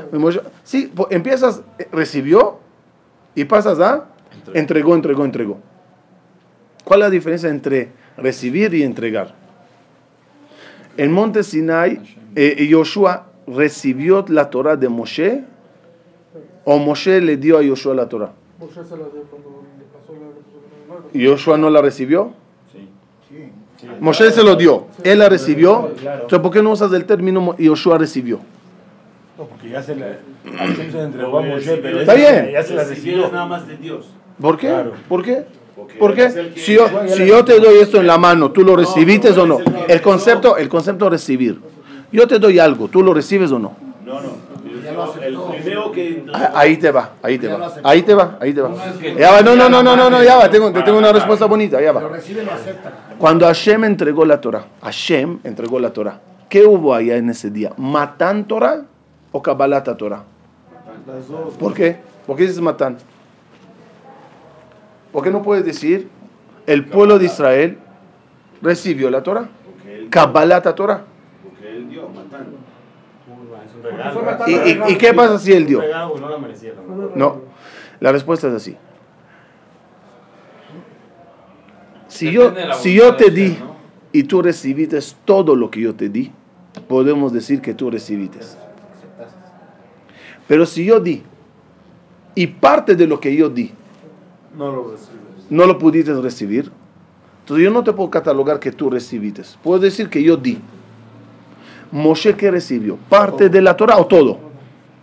[0.65, 2.59] Sí, empiezas, eh, recibió
[3.35, 4.07] y pasas a
[4.55, 5.59] entregó, entregó, entregó.
[6.85, 9.35] ¿Cuál es la diferencia entre recibir y entregar?
[10.97, 12.01] En Monte Sinai,
[12.35, 15.45] eh, Yoshua recibió la Torah de Moshe
[16.65, 18.33] o Moshe le dio a Yoshua la Torah.
[18.59, 21.07] Moshe se la dio cuando le pasó la le puso la mano.
[21.13, 22.33] ¿Y Yoshua no la recibió?
[24.01, 25.89] Moshe se lo dio, él la recibió.
[25.89, 28.41] Entonces, ¿por qué no usas el término Yoshua recibió?
[29.37, 30.19] Porque ya se la.
[30.45, 32.51] Entregó a Moshe, pero Está bien.
[32.53, 33.31] Ya se la recibió.
[33.31, 34.11] nada más de Dios.
[34.41, 34.85] ¿Por qué?
[35.09, 35.47] ¿Por qué?
[35.79, 36.53] Porque ¿Por qué?
[36.57, 39.59] Si yo, si yo te doy esto en la mano, ¿tú lo recibiste o no?
[39.87, 41.61] el concepto, el concepto recibir.
[42.11, 43.77] Yo te doy algo, ¿tú lo recibes o no?
[44.05, 44.49] No, no.
[45.23, 46.25] El primero que.
[46.33, 48.71] Ah, Ahí te va, ahí te va, ahí te va, ahí te va.
[49.17, 51.47] Ya va, no, no, no, no, no, no, ya va, tengo, te tengo una respuesta
[51.47, 52.11] bonita, ya va.
[53.19, 57.73] Cuando Hashem entregó la Torah, Hashem entregó la Torah, ¿qué hubo allá en ese día?
[57.77, 58.83] ¿Matán Torah
[59.31, 60.25] o Kabbalata Torah?
[61.07, 61.55] Las dos.
[61.55, 61.97] ¿Por qué?
[62.27, 62.99] ¿Por qué dices Matán?
[65.13, 66.09] ¿Por qué no puedes decir
[66.67, 67.79] el pueblo de Israel
[68.63, 69.49] recibió la Torah?
[70.11, 71.05] Kabbalata Torah.
[71.43, 72.57] porque él dio, matando.
[74.47, 75.81] ¿Y, y- y qué pasa si él dio?
[77.15, 77.41] No
[78.01, 78.77] la respuesta es así.
[82.09, 83.59] Si yo, si yo te di
[84.13, 86.33] y tú recibiste todo lo que yo te di,
[86.89, 88.39] podemos decir que tú recibiste.
[90.47, 91.23] Pero si yo di
[92.35, 93.73] y parte de lo que yo di
[94.59, 95.51] No lo recibes.
[95.51, 96.71] no lo pudiste recibir,
[97.43, 99.43] entonces yo no te puedo catalogar que tú recibiste.
[99.63, 100.59] Puedo decir que yo di.
[101.91, 104.39] Moshe que recibió parte de la Torah o todo.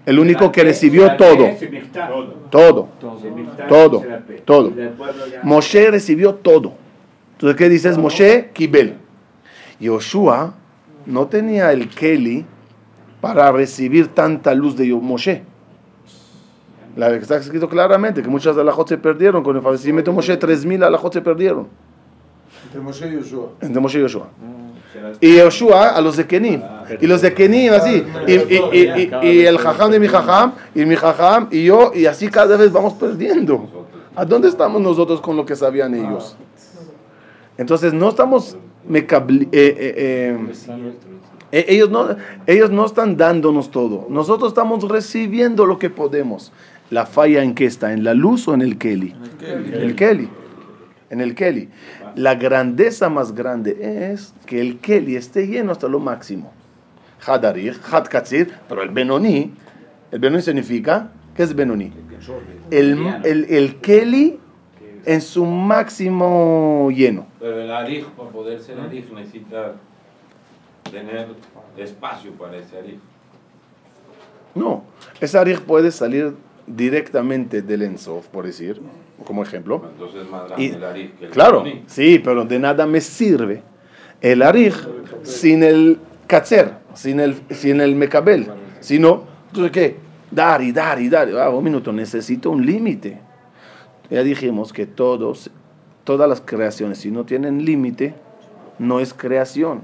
[0.06, 1.50] El único que recibió todo.
[2.52, 2.90] Todo.
[3.68, 4.04] Todo.
[4.46, 4.74] Todo.
[5.42, 6.74] Moshe recibió todo.
[7.32, 7.98] Entonces, ¿qué dices?
[7.98, 8.98] Moshe Kibel.
[9.80, 10.54] Yoshua
[11.06, 12.46] no tenía el Keli
[13.22, 15.42] para recibir tanta luz de Moshe.
[16.96, 19.44] La que está escrito claramente que muchas alajot se perdieron.
[19.44, 21.68] Con el fallecimiento de Moshe, 3.000 alajot se perdieron.
[22.66, 23.50] Entre Moshe y Yoshua.
[23.62, 24.28] Entre Moshe y Yoshua.
[25.20, 26.62] Y Yoshua a los de Kenim.
[27.02, 28.04] Y los de Kenim así.
[28.28, 30.54] Y, y- y- y- y el jajam de mi jajam.
[30.74, 31.48] Y mi jajam.
[31.52, 31.92] Y yo.
[31.94, 33.68] Y así cada vez vamos perdiendo.
[34.16, 36.38] ¿A dónde estamos nosotros con lo que sabían ellos?
[37.58, 38.58] Entonces no estamos
[38.90, 40.38] mecabli- eh, eh, eh,
[41.52, 42.08] eh, ellos, no,
[42.48, 44.08] ellos no están dándonos todo.
[44.10, 46.52] Nosotros estamos recibiendo lo que podemos.
[46.90, 47.94] ¿La falla en qué está?
[47.94, 49.16] ¿En la luz o en el Keli?
[49.42, 50.30] El Keli.
[51.10, 51.70] en el Keli.
[52.16, 56.52] La grandeza más grande es que el Keli esté lleno hasta lo máximo.
[57.26, 59.52] Hadarich, Had Katzir, pero el Benoni,
[60.12, 61.92] el Benoni significa, ¿qué es Benoni?
[62.70, 64.40] El, el, el Keli
[65.06, 67.28] en su máximo lleno.
[67.40, 69.74] Pero el arij, para poder ser arij, necesita
[70.92, 71.28] tener
[71.78, 73.00] espacio para ese arij.
[74.54, 74.84] No,
[75.20, 76.34] ese arij puede salir
[76.68, 78.82] directamente del Ensof, por decir,
[79.26, 79.84] como ejemplo.
[79.92, 83.02] Entonces es más grande Y- el arij que el Claro, sí, pero de nada me
[83.02, 83.62] sirve
[84.22, 84.74] el arij
[85.24, 88.48] sin el katzer, sin el, sin el mecabel.
[88.80, 89.96] Sino, entonces, ¿qué?
[90.32, 91.30] Dar y dar y dar.
[91.38, 93.20] Ah, un minuto, necesito un límite.
[94.10, 95.50] Ya dijimos que todos,
[96.04, 98.16] todas las creaciones, si no tienen límite,
[98.80, 99.82] no es creación.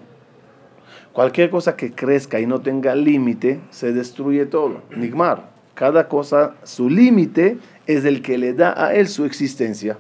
[1.14, 4.82] Cualquier cosa que crezca y no tenga límite, se destruye todo.
[4.96, 5.51] Nigmar.
[5.74, 7.58] Cada cosa, su límite
[7.88, 9.98] es el que le da a él su existencia.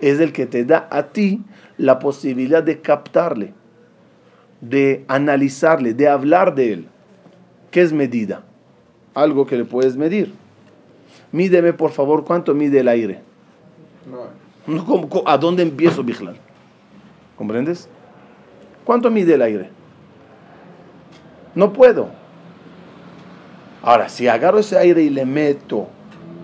[0.00, 1.42] Es el que te da a ti
[1.76, 3.52] la posibilidad de captarle,
[4.60, 6.88] de analizarle, de hablar de él.
[7.70, 8.42] ¿Qué es medida?
[9.14, 10.32] Algo que le puedes medir.
[11.32, 13.20] Mídeme, por favor, cuánto mide el aire.
[14.66, 16.36] No, ¿cómo- cómo- ¿A dónde empiezo, Bijlal?
[17.36, 17.88] ¿Comprendes?
[18.84, 19.68] ¿Cuánto mide el aire?
[21.54, 22.08] No puedo.
[23.88, 25.86] Ahora, si agarro ese aire y le meto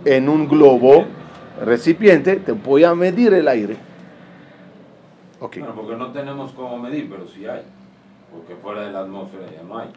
[0.06, 1.04] en un globo,
[1.62, 3.76] recipiente, te voy a medir el aire.
[5.40, 5.58] Ok.
[5.58, 7.60] Bueno, porque no tenemos cómo medir, pero sí hay.
[8.32, 9.88] Porque fuera de la atmósfera ya no hay.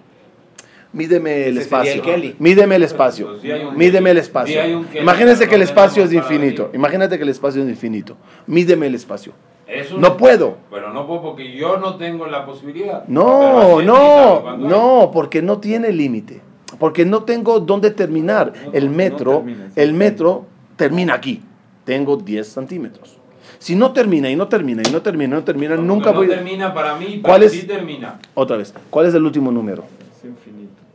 [0.91, 2.03] Mídeme el espacio.
[2.03, 2.35] el.
[2.37, 3.29] Mídeme el espacio.
[3.29, 4.19] Un Mídeme el Kelly.
[4.19, 4.61] espacio.
[4.61, 6.69] Kelly, Imagínense que el no espacio es infinito.
[6.73, 8.17] Imagínate que el espacio es infinito.
[8.45, 9.31] Mídeme el espacio.
[9.65, 10.57] Eso No puedo.
[10.69, 13.07] Pero no puedo porque yo no tengo la posibilidad.
[13.07, 16.41] No, no, no, porque no tiene límite.
[16.79, 18.53] Porque no tengo dónde terminar.
[18.73, 19.43] El metro,
[19.75, 21.41] el metro termina aquí.
[21.85, 23.17] Tengo 10 centímetros.
[23.59, 26.17] Si no termina y no termina y no termina y no termina, Porque nunca no
[26.17, 26.27] voy.
[26.27, 27.51] termina para mí, ¿Cuál para es?
[27.53, 28.19] sí termina.
[28.33, 28.73] Otra vez.
[28.89, 29.83] ¿Cuál es el último número?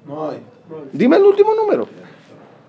[0.07, 0.39] no hay.
[0.93, 1.89] Dime el último número.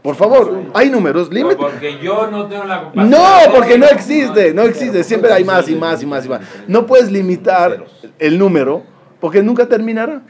[0.02, 1.56] Por favor, hay números, Pero límite.
[1.56, 3.06] porque yo no tengo la capacidad.
[3.06, 5.04] No, porque no existe, no existe.
[5.04, 6.42] Siempre hay más y más y más y más.
[6.68, 7.86] No puedes limitar
[8.20, 8.84] el número
[9.22, 10.22] porque nunca terminará.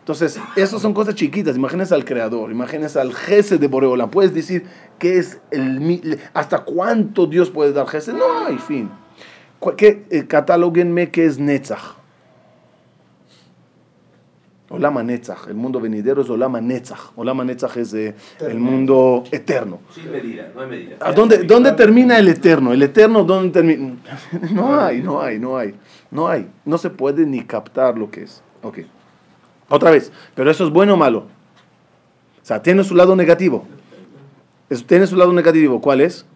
[0.00, 1.56] Entonces, esas son cosas chiquitas.
[1.56, 4.10] Imagínense al creador, imagínense al jefe de Boreola.
[4.10, 4.64] Puedes decir
[4.98, 8.12] qué es el hasta cuánto Dios puede dar jefe.
[8.12, 8.90] No hay fin.
[9.60, 11.96] Cu- ¿Qué, eh, catalóguenme qué es Netzach.
[14.72, 17.10] Olama Netzach, el mundo venidero es Olama Netzach.
[17.16, 19.80] Olama Netzach es eh, el mundo eterno.
[19.92, 20.96] Sin medida, no hay medida.
[21.00, 22.72] ¿A dónde, dónde termina el eterno?
[22.72, 23.96] ¿El eterno dónde termina?
[24.52, 25.74] No hay, no hay, no hay.
[26.12, 26.48] No hay.
[26.64, 28.42] No se puede ni captar lo que es.
[28.62, 28.78] Ok.
[29.70, 30.12] Otra vez.
[30.34, 31.20] Pero eso es bueno o malo.
[31.20, 33.64] O sea, tiene su lado negativo.
[34.68, 35.80] Es- tiene su lado negativo.
[35.80, 36.26] ¿Cuál es?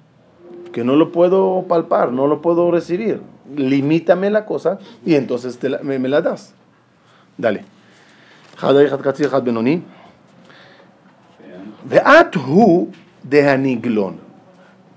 [0.72, 3.20] Que no lo puedo palpar, no lo puedo recibir.
[3.54, 6.54] Limítame la cosa y entonces te me, la das.
[7.36, 7.64] Dale.
[11.84, 12.00] De.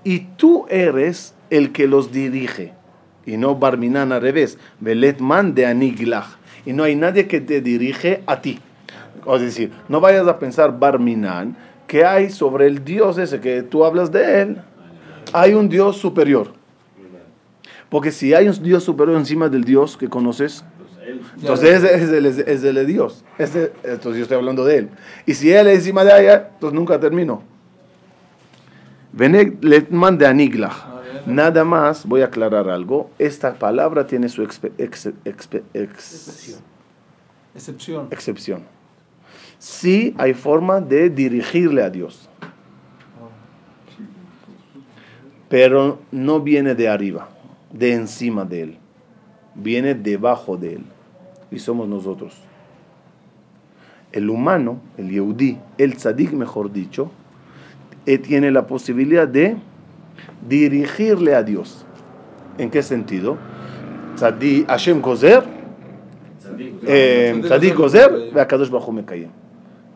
[0.04, 2.72] Y tú eres el que los dirige.
[3.26, 4.58] Y no Barminan al revés.
[4.80, 6.37] Veletman de Aniglach.
[6.68, 8.58] Y no hay nadie que te dirige a ti.
[9.26, 13.86] Es decir, no vayas a pensar Barminan que hay sobre el Dios ese que tú
[13.86, 14.58] hablas de él.
[15.32, 16.52] Hay un Dios superior.
[17.88, 20.62] Porque si hay un Dios superior encima del Dios que conoces,
[21.40, 23.24] entonces es, es, el, es el de Dios.
[23.38, 24.88] Ese- entonces yo estoy hablando de él.
[25.24, 27.42] Y si él es encima de ella, entonces nunca termino.
[29.12, 30.97] Vene letman de aniglach.
[31.28, 33.10] Nada más voy a aclarar algo.
[33.18, 36.60] Esta palabra tiene su expe- ex- expe- ex-
[37.54, 38.08] Excepción.
[38.10, 38.62] excepción.
[39.58, 42.28] Sí hay forma de dirigirle a Dios.
[45.48, 47.28] Pero no viene de arriba,
[47.72, 48.78] de encima de él.
[49.54, 50.84] Viene debajo de él.
[51.50, 52.34] Y somos nosotros.
[54.12, 57.10] El humano, el yehudí, el tzadik mejor dicho,
[58.06, 59.56] eh, tiene la posibilidad de
[60.46, 61.84] dirigirle a Dios.
[62.58, 63.36] ¿En qué sentido?
[64.16, 65.44] Tzadik, Hashem Gozer,
[66.86, 69.30] eh, Tzadik Gozer, Ve'akadosh Baruj Hu Mekayem.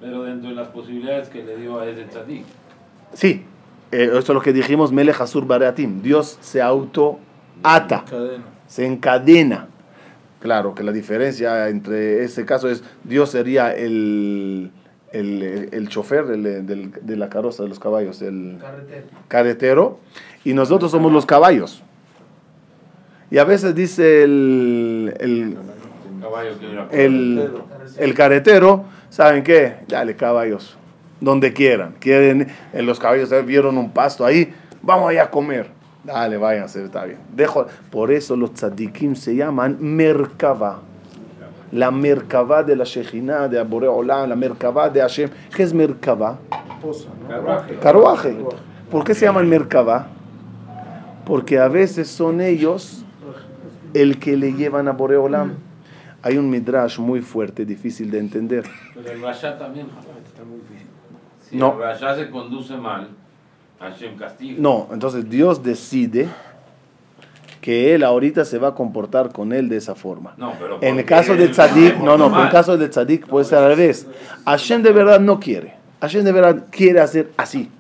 [0.01, 2.45] Pero dentro de las posibilidades que le dio a ese tzadik.
[3.15, 3.45] Sí,
[3.91, 6.03] eh, esto es lo que dijimos, Melech Asur Bareatim.
[6.03, 7.19] Dios se auto
[7.63, 8.45] ata, Cadena.
[8.67, 9.69] se encadena.
[10.41, 14.73] Claro que la diferencia entre ese caso es, Dios sería el,
[15.13, 18.59] el, el chofer del- del- de la carroza de los caballos, el
[19.29, 19.99] carretero,
[20.45, 21.83] y nosotros somos los caballos.
[23.31, 25.57] Y a veces dice el, el,
[26.91, 27.51] el,
[27.99, 29.77] el carretero, ¿saben qué?
[29.89, 30.77] Dale caballos,
[31.21, 31.95] donde quieran.
[31.99, 34.53] Quieren, en los caballos vieron un pasto ahí,
[34.83, 35.69] vamos allá a comer.
[36.05, 37.19] Dale, váyanse, está bien.
[37.35, 40.81] Dejo, por eso los tzadikim se llaman Merkava.
[41.73, 45.31] La Merkava de la Shejina, de Abore Olam, la Merkava de Hashem.
[45.55, 46.39] ¿Qué es Merkava?
[47.83, 48.37] Carruaje.
[48.91, 50.07] ¿Por qué se llaman Merkava?
[51.25, 53.05] Porque a veces son ellos
[53.95, 55.55] el que le llevan a Boreolam.
[56.23, 58.65] Hay un midrash muy fuerte, difícil de entender.
[58.95, 59.87] Pero el Rasha también.
[61.49, 61.73] Si No.
[61.75, 63.09] el Rasha se conduce mal,
[63.81, 64.57] Hashem castiga.
[64.61, 66.29] No, entonces Dios decide
[67.63, 70.35] que él ahorita se va a comportar con él de esa forma.
[70.37, 73.27] No, pero En el caso de Tzadik, no, no, pero en el caso de Tzadik
[73.27, 74.07] puede ser al revés.
[74.45, 75.75] Hashem de verdad no quiere.
[76.01, 77.71] Hashem de verdad quiere hacer así.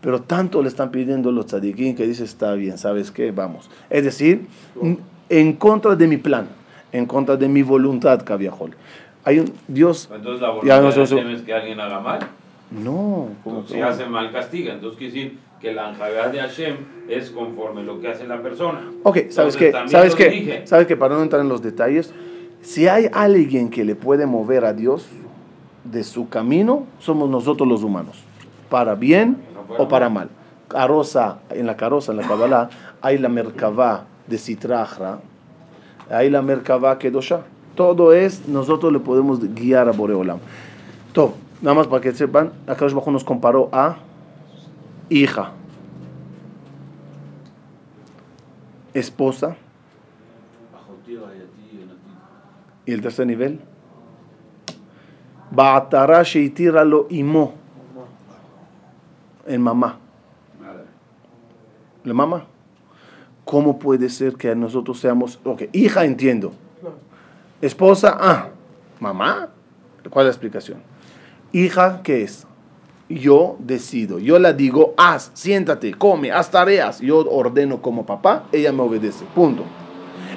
[0.00, 3.30] Pero tanto le están pidiendo los tzadikim que dice, está bien, ¿sabes qué?
[3.30, 3.70] Vamos.
[3.88, 4.48] Es decir,
[5.28, 6.48] en contra de mi plan,
[6.90, 8.74] en contra de mi voluntad, Caviajol.
[9.22, 10.10] Hay un Dios...
[10.12, 12.18] Entonces la Ya, voluntad no, de no, es que alguien haga mal.
[12.72, 14.72] No, ¿cómo si hace mal, castiga.
[14.74, 16.76] Entonces quiere decir que la anjagá de Hashem
[17.08, 18.90] es conforme lo que hace la persona.
[19.04, 19.72] Ok, ¿sabes qué?
[19.86, 20.62] ¿Sabes qué?
[20.64, 20.96] ¿Sabes qué?
[20.96, 22.12] Para no entrar en los detalles,
[22.62, 25.06] si hay alguien que le puede mover a Dios
[25.84, 28.18] de su camino, somos nosotros los humanos.
[28.68, 29.36] Para bien
[29.78, 30.28] o para mal.
[30.66, 32.68] Caroza, en la caroza, en la Kabbalah,
[33.00, 35.20] hay la merkavá de Sitrahra,
[36.10, 37.42] hay la merkavá Kedosha.
[37.76, 40.38] Todo es, nosotros le podemos guiar a Boreolam.
[41.12, 43.96] Todo, nada más para que sepan, acá Bajo nos comparó a
[45.12, 45.52] hija,
[48.94, 49.56] esposa,
[52.84, 53.60] y el tercer nivel,
[55.50, 57.54] Ba'atara sheitira lo imo,
[59.46, 59.98] el mamá.
[62.04, 62.46] La mamá.
[63.44, 66.52] ¿Cómo puede ser que nosotros seamos, ok, hija entiendo,
[67.60, 68.48] esposa, ah,
[68.98, 69.50] mamá?
[70.08, 70.78] ¿Cuál es la explicación?
[71.52, 72.46] Hija, ¿qué es?
[73.12, 77.00] Yo decido, yo la digo, haz, siéntate, come, haz tareas.
[77.00, 79.24] Yo ordeno como papá, ella me obedece.
[79.34, 79.64] Punto.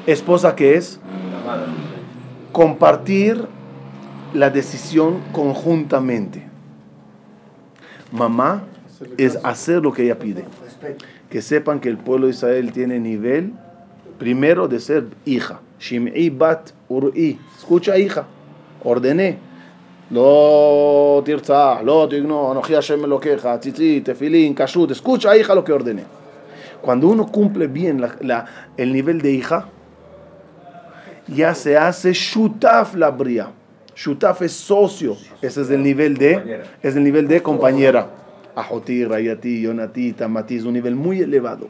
[0.05, 0.99] Esposa, ¿qué es?
[2.51, 3.45] Compartir
[4.33, 6.43] la decisión conjuntamente.
[8.11, 8.63] Mamá
[9.17, 10.43] es hacer lo que ella pide.
[11.29, 13.53] Que sepan que el pueblo de Israel tiene nivel
[14.19, 15.61] primero de ser hija.
[15.79, 17.39] Shim'i bat ur'i.
[17.57, 18.25] Escucha, hija.
[18.83, 19.37] Ordené.
[20.11, 24.91] Lo tirza, lo tigno, anoji Hashem lo queja, tzitzit, tefilín, kashrut.
[24.91, 26.03] Escucha, hija, lo que ordené.
[26.81, 28.45] Cuando uno cumple bien la- la-
[28.77, 29.67] el nivel de hija,
[31.27, 33.49] ya se hace shutaf la bria.
[33.95, 35.17] Shutaf es socio.
[35.41, 36.35] Ese es el nivel de,
[36.83, 38.07] es el nivel de compañera.
[38.55, 41.67] Ajoti, Rayati, Yonati, Tamati, es un nivel muy elevado.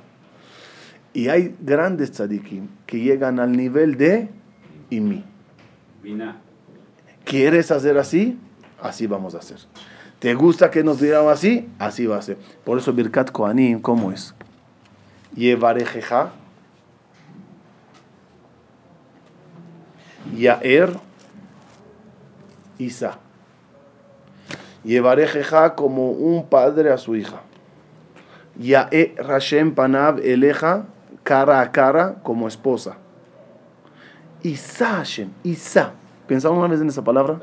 [1.13, 4.27] Y hay grandes tzadikim que llegan al nivel de
[4.89, 5.23] imi.
[7.25, 8.39] ¿Quieres hacer así?
[8.81, 9.57] Así vamos a hacer.
[10.19, 11.67] ¿Te gusta que nos digamos así?
[11.79, 12.37] Así va a ser.
[12.63, 14.33] Por eso Birkat Kohanim, ¿cómo es?
[15.35, 16.31] Yevarejeja,
[20.37, 20.97] Yaer,
[22.77, 23.17] Isa.
[24.83, 27.41] Yevarejeja como un padre a su hija.
[28.57, 30.85] Yae Rashem Panav Eleja,
[31.23, 32.97] cara a cara como esposa.
[34.43, 35.93] Isa Hashem, Isa.
[36.27, 37.39] ¿Pensamos una vez en esa palabra?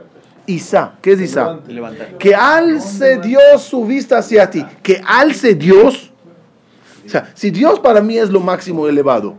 [0.46, 0.94] Isa.
[1.00, 1.60] ¿Qué es Isa?
[2.18, 4.64] Que alce Dios su vista hacia ti.
[4.82, 6.12] Que alce Dios.
[7.04, 9.34] O sea, si Dios para mí es lo máximo elevado,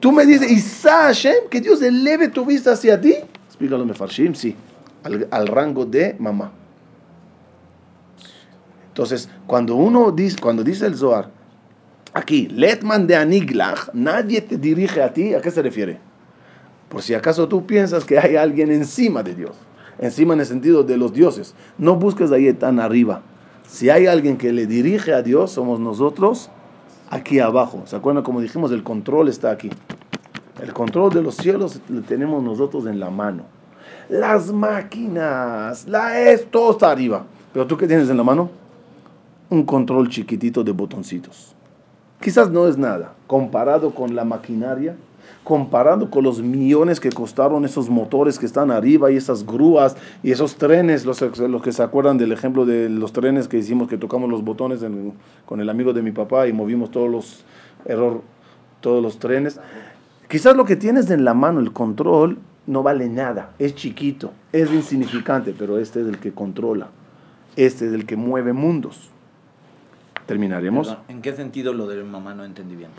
[0.00, 3.14] tú me dices, Isa Hashem, que Dios eleve tu vista hacia ti.
[3.46, 4.54] Explícalo, Mefarshim, sí.
[5.04, 6.52] Al, al rango de mamá.
[8.88, 11.30] Entonces, cuando uno dice, cuando dice el Zohar,
[12.12, 15.98] aquí, Letman de Aniglach, nadie te dirige a ti, ¿a qué se refiere?
[16.92, 19.56] Por si acaso tú piensas que hay alguien encima de Dios,
[19.98, 23.22] encima en el sentido de los dioses, no busques ahí tan arriba.
[23.66, 26.50] Si hay alguien que le dirige a Dios, somos nosotros
[27.08, 27.80] aquí abajo.
[27.86, 28.72] ¿Se acuerdan como dijimos?
[28.72, 29.70] El control está aquí.
[30.62, 33.44] El control de los cielos lo tenemos nosotros en la mano.
[34.10, 37.24] Las máquinas, la es, todo está arriba.
[37.54, 38.50] Pero tú qué tienes en la mano?
[39.48, 41.54] Un control chiquitito de botoncitos.
[42.20, 44.94] Quizás no es nada comparado con la maquinaria,
[45.44, 50.30] comparado con los millones que costaron esos motores que están arriba y esas grúas y
[50.30, 53.98] esos trenes, los, los que se acuerdan del ejemplo de los trenes que hicimos, que
[53.98, 54.80] tocamos los botones
[55.46, 57.44] con el amigo de mi papá y movimos todos los
[57.84, 58.22] error,
[58.80, 59.60] todos los trenes.
[60.28, 64.72] Quizás lo que tienes en la mano, el control, no vale nada, es chiquito, es
[64.72, 66.88] insignificante, pero este es el que controla,
[67.56, 69.10] este es el que mueve mundos.
[70.26, 72.90] Terminaremos ¿En qué sentido lo de mamá no entendí bien?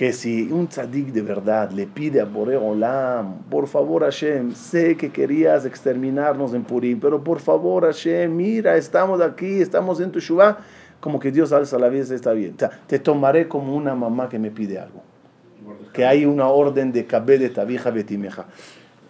[0.00, 4.96] Que si un tzadik de verdad le pide a Boré Olam, por favor Hashem, sé
[4.96, 10.18] que querías exterminarnos en Purim, pero por favor Hashem, mira, estamos aquí, estamos en tu
[10.18, 10.56] Shuvah,
[11.00, 12.54] como que Dios alza la vida está bien.
[12.56, 15.02] O sea, te tomaré como una mamá que me pide algo.
[15.92, 18.46] Que hay una orden de cabé de tabija betimeja.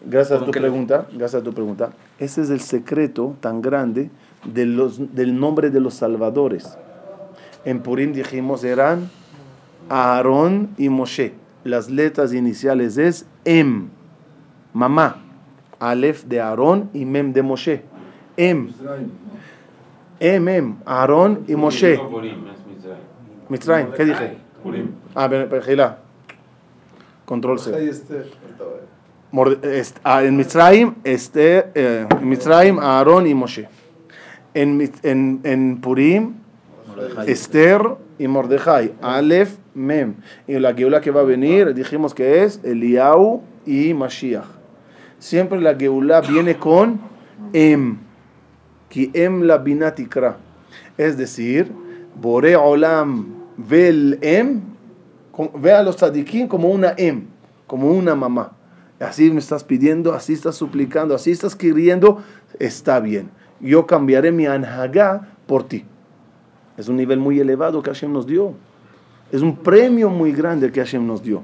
[0.04, 1.90] Gracias a tu pregunta, gracias a tu pregunta.
[2.18, 4.10] Ese es el secreto tan grande
[4.44, 6.76] de los, del nombre de los salvadores.
[7.64, 9.08] En Purim dijimos eran
[9.90, 11.34] Aarón y Moshe.
[11.64, 13.88] Las letras iniciales es Em,
[14.72, 15.16] mamá.
[15.80, 17.82] Aleph de Aarón y Mem de Moshe.
[18.36, 18.70] Em,
[20.20, 22.00] Em, Em, Aarón y Moshe.
[23.48, 23.90] Mitzrayim.
[23.92, 24.38] ¿qué dije?
[25.14, 25.28] Ah,
[25.66, 25.98] Gila.
[27.24, 27.90] Control C.
[30.04, 33.68] ah, En Mitzrayim, este, eh, Mitzrayim, Aarón y Moshe.
[34.54, 36.34] En, en, en Purim,
[36.88, 37.30] Mordejai.
[37.30, 37.82] Esther
[38.18, 38.92] y Mordejai.
[39.00, 40.14] Aleph, Mem.
[40.46, 44.46] Y la Geula que va a venir, dijimos que es Eliau y Mashiach.
[45.18, 47.00] Siempre la Geula viene con
[47.52, 47.98] Em.
[48.88, 50.36] Ki Em la binatikra.
[50.98, 51.70] Es decir,
[52.20, 54.60] Bore Olam ve el Em,
[55.54, 57.26] ve a los tzadikim como una Em,
[57.66, 58.52] como una mamá.
[58.98, 62.22] Así me estás pidiendo, así estás suplicando, así estás queriendo,
[62.58, 63.30] está bien.
[63.60, 65.84] Yo cambiaré mi anhagá por ti.
[66.76, 68.54] Es un nivel muy elevado que Hashem nos dio.
[69.32, 71.42] Es un premio muy grande que Hashem nos dio.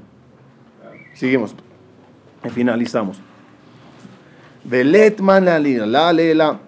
[1.15, 1.55] Seguimos.
[2.45, 3.21] Y finalizamos.
[4.65, 6.59] Velet manalina, la lela,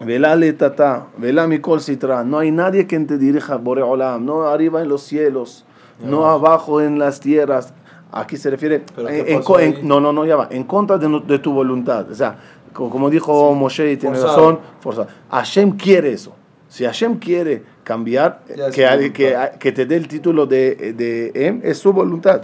[0.00, 2.24] vela letata, vela mikol sitra.
[2.24, 5.64] No hay nadie que te dirija Bore Olam, no arriba en los cielos,
[6.02, 7.74] no abajo en las tierras.
[8.12, 9.80] Aquí se refiere, ¿Pero en- qué en pasó co- en- ahí?
[9.82, 12.10] no, no, no, ya va, en contra de, tu voluntad.
[12.10, 12.36] O sea,
[12.72, 14.36] co- como dijo Moshe y tiene Forzado.
[14.38, 15.08] razón, forzado.
[15.30, 16.32] Hashem quiere eso.
[16.68, 18.40] Si Hashem quiere cambiar,
[18.72, 22.42] que, que, que te dé el título de, de Em, es su voluntad.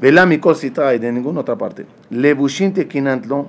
[0.00, 1.86] Vela mikol sitra y de ninguna otra parte.
[2.10, 3.48] Lebushin tekinantlo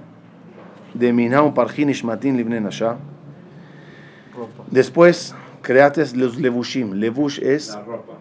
[0.94, 2.96] de minau parjin ishmatin livne nasha.
[4.72, 6.94] Después creaste los levushim.
[6.94, 8.14] Levush es La ropa.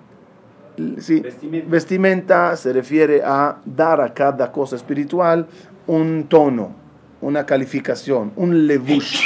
[0.99, 1.71] sí, Vestimenta.
[1.71, 5.47] vestimenta, se refiere a dar a cada cosa espiritual
[5.87, 6.73] un tono,
[7.21, 9.21] una calificación, un levush.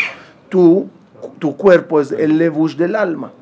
[0.49, 0.89] Tú,
[1.39, 3.33] tu cuerpo es el levush del alma.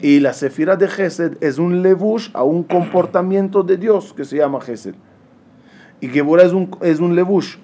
[0.00, 4.36] Y la sefira de Gesed es un levush a un comportamiento de Dios que se
[4.36, 4.94] llama Gesed.
[6.00, 7.56] Y Geburah es un, es un levush.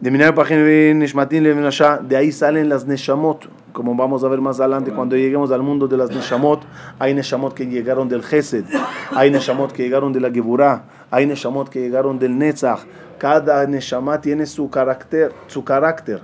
[0.00, 5.62] De de ahí salen las Neshamot, como vamos a ver más adelante cuando lleguemos al
[5.62, 6.62] mundo de las Neshamot.
[6.98, 8.64] Hay Neshamot que llegaron del Gesed,
[9.10, 12.86] hay Neshamot que llegaron de la Geburah, hay Neshamot que llegaron del Netzach.
[13.20, 16.22] Cada Neshama tiene su carácter, su carácter.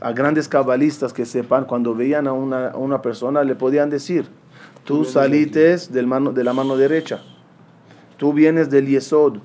[0.00, 4.26] A grandes cabalistas que sepan, cuando veían a una, a una persona, le podían decir:
[4.84, 7.22] Tú salites del mano, de la mano derecha,
[8.16, 9.38] tú vienes del Yesod,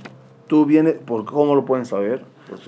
[0.47, 0.95] tú vienes.
[1.05, 2.23] ¿por ¿Cómo lo pueden saber?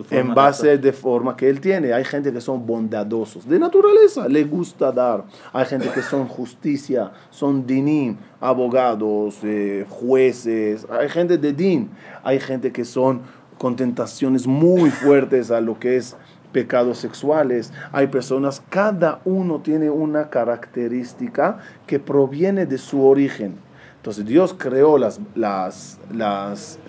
[0.10, 0.82] En de base actuar.
[0.82, 1.94] de forma que él tiene.
[1.94, 5.24] Hay gente que son bondadosos, de naturaleza, le gusta dar.
[5.54, 10.88] Hay gente que son justicia, son dinim, abogados, eh, jueces.
[10.90, 11.90] Hay gente de din.
[12.24, 13.22] Hay gente que son
[13.58, 16.16] con tentaciones muy fuertes a lo que es
[16.58, 23.54] pecados sexuales, hay personas, cada uno tiene una característica que proviene de su origen.
[23.98, 26.80] Entonces Dios creó las, las, las,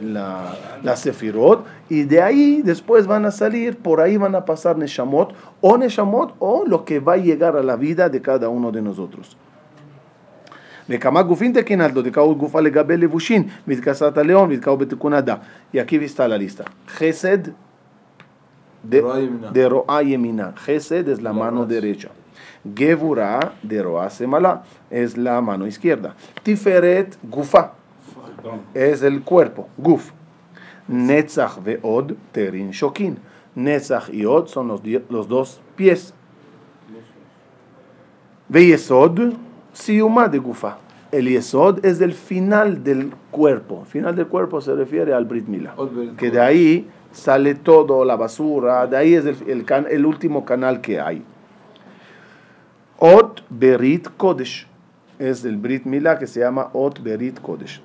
[0.95, 5.77] sefirot y de ahí después van a salir, por ahí van a pasar Neshamot o
[5.77, 9.37] Neshamot o lo que va a llegar a la vida de cada uno de nosotros.
[15.75, 16.65] Y aquí está la lista
[18.83, 19.03] de,
[19.53, 20.55] de Ro'a Yemina.
[20.57, 22.11] Gesed es la mano derecha.
[22.75, 26.15] Gevura de Ro'a Semala es la mano izquierda.
[26.43, 27.73] Tiferet Gufa
[28.75, 30.13] es el cuerpo, Guf.
[30.89, 33.19] Netzach ve'od terin shokin.
[33.55, 36.15] Netzach y Od son los, los dos pies.
[38.49, 39.35] Veyesod,
[39.73, 40.79] siuma de Gufa.
[41.11, 43.85] El Yesod es el final del cuerpo.
[43.87, 45.75] Final del cuerpo se refiere al Brit Mila.
[46.19, 50.45] Que de ahí sale todo, la basura, de ahí es el, el can- el último
[50.45, 51.23] canal que hay.
[52.99, 54.67] Ot Berit Kodesh.
[55.19, 57.81] Es el Brit Mila que se llama Ot Berit Kodesh.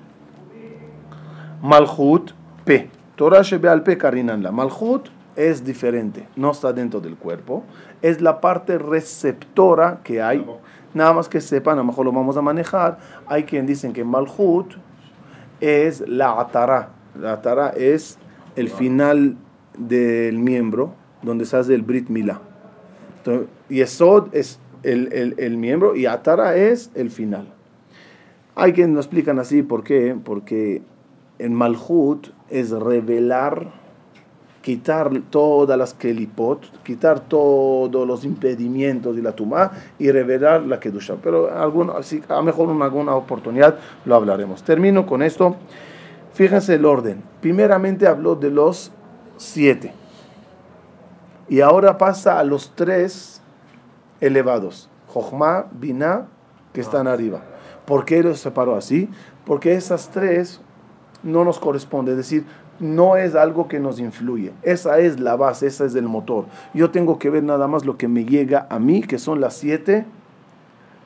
[1.62, 2.32] Malchut
[2.64, 2.88] P.
[3.16, 3.96] Torah Shebeal P.
[3.96, 4.52] Karinanla.
[4.52, 7.64] Malchut es diferente, no está dentro del cuerpo,
[8.02, 10.46] es la parte receptora que hay.
[10.92, 12.98] Nada más que sepan, a lo mejor lo vamos a manejar.
[13.26, 14.74] Hay quien dicen que Malchut
[15.60, 16.90] es la atara.
[17.20, 18.16] La atara es
[18.56, 19.36] el final
[19.78, 22.40] del miembro donde se hace el Brit Mila.
[23.18, 27.46] Entonces, Yesod es el, el, el miembro y atara es el final.
[28.54, 30.16] Hay quienes lo explican así, ¿por qué?
[30.22, 30.82] Porque
[31.38, 33.72] en Malhut es revelar
[34.64, 41.16] quitar todas las kelipot, quitar todos los impedimentos de la tumá y revelar la kedusha.
[41.22, 44.62] Pero alguno, así, a lo mejor en alguna oportunidad lo hablaremos.
[44.62, 45.56] Termino con esto.
[46.34, 47.22] Fíjense el orden.
[47.40, 48.90] Primeramente habló de los
[49.36, 49.92] siete.
[51.48, 53.40] Y ahora pasa a los tres
[54.20, 54.90] elevados.
[55.08, 56.26] Jochma, Binah,
[56.72, 57.40] que están arriba.
[57.86, 59.08] ¿Por qué los separó así?
[59.46, 60.60] Porque esas tres
[61.22, 62.12] no nos corresponde.
[62.12, 62.44] Es decir,
[62.80, 64.52] no es algo que nos influye.
[64.62, 66.46] Esa es la base, esa es el motor.
[66.72, 69.54] Yo tengo que ver nada más lo que me llega a mí, que son las
[69.54, 70.04] siete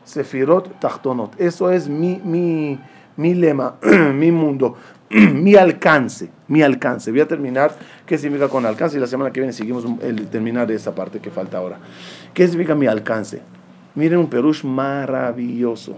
[0.05, 1.39] Sefirot Tachtonot.
[1.39, 2.81] Eso es mi, mi,
[3.17, 3.75] mi lema,
[4.15, 4.77] mi mundo,
[5.33, 7.11] mi alcance, mi alcance.
[7.11, 7.75] Voy a terminar
[8.07, 11.31] qué significa con alcance y la semana que viene seguimos el terminar esa parte que
[11.31, 11.79] falta ahora.
[12.35, 13.41] ¿Qué significa mi alcance?
[13.95, 15.97] Miren un perush maravilloso.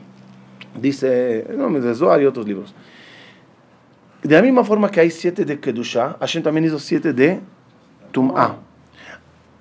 [0.81, 2.75] Dice, no me deseo, hay otros libros.
[4.23, 7.41] De la misma forma que hay siete de Kedusha, Hashem también hizo siete de
[8.13, 8.57] Tum'ah.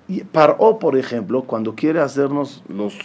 [0.06, 2.96] Y Paró, por ejemplo, cuando quiere hacernos los,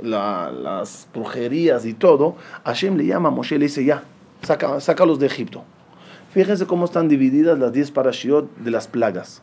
[0.00, 4.02] la- las brujerías y todo, Hashem le llama a Moshe y le dice, ya,
[4.42, 5.62] saca, sácalos de Egipto.
[6.34, 9.40] Fíjense cómo están divididas las diez parashiot de las plagas.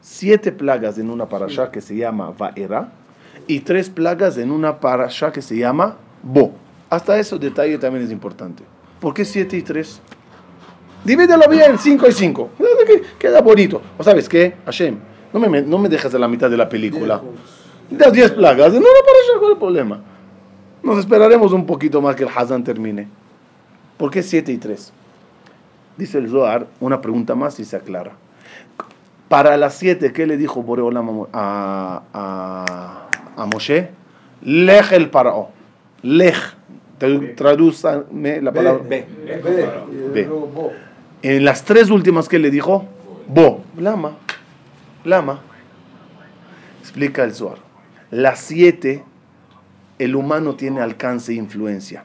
[0.00, 2.90] Siete plagas en una parasha que se llama Vaera
[3.46, 6.52] y tres plagas en una parasha que se llama Bo.
[6.88, 8.64] Hasta ese detalle también es importante.
[9.00, 10.00] ¿Por qué siete y tres?
[11.04, 12.48] Divídelo bien, cinco y cinco.
[13.18, 13.82] Queda bonito.
[13.98, 14.54] ¿O sabes qué?
[14.64, 14.96] Hashem,
[15.30, 17.20] no me, no me dejas a la mitad de la película.
[17.90, 18.72] Las diez plagas.
[18.72, 20.00] No, no, parasha, ¿cuál es el problema?
[20.82, 23.08] Nos esperaremos un poquito más que el Hazan termine.
[23.98, 24.90] ¿Por qué siete y tres?
[25.96, 28.12] Dice el Zohar, una pregunta más y se aclara.
[29.28, 33.90] Para las siete, ¿qué le dijo Boreolam a, a, a Moshe?
[34.42, 35.50] Lej el parao.
[36.02, 36.36] Lej.
[37.36, 38.84] Tradúzame la palabra.
[38.96, 40.72] Y luego bo.
[41.22, 42.84] En las tres últimas que le dijo,
[43.28, 44.16] Bo, Lama,
[45.04, 45.40] Lama.
[46.80, 47.58] Explica el Zohar.
[48.10, 49.04] Las siete,
[49.98, 52.04] el humano tiene alcance e influencia.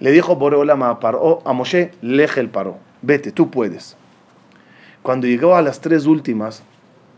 [0.00, 3.96] Le dijo Boreolama a, Paró, a Moshe, leje el paró, vete, tú puedes.
[5.02, 6.62] Cuando llegó a las tres últimas,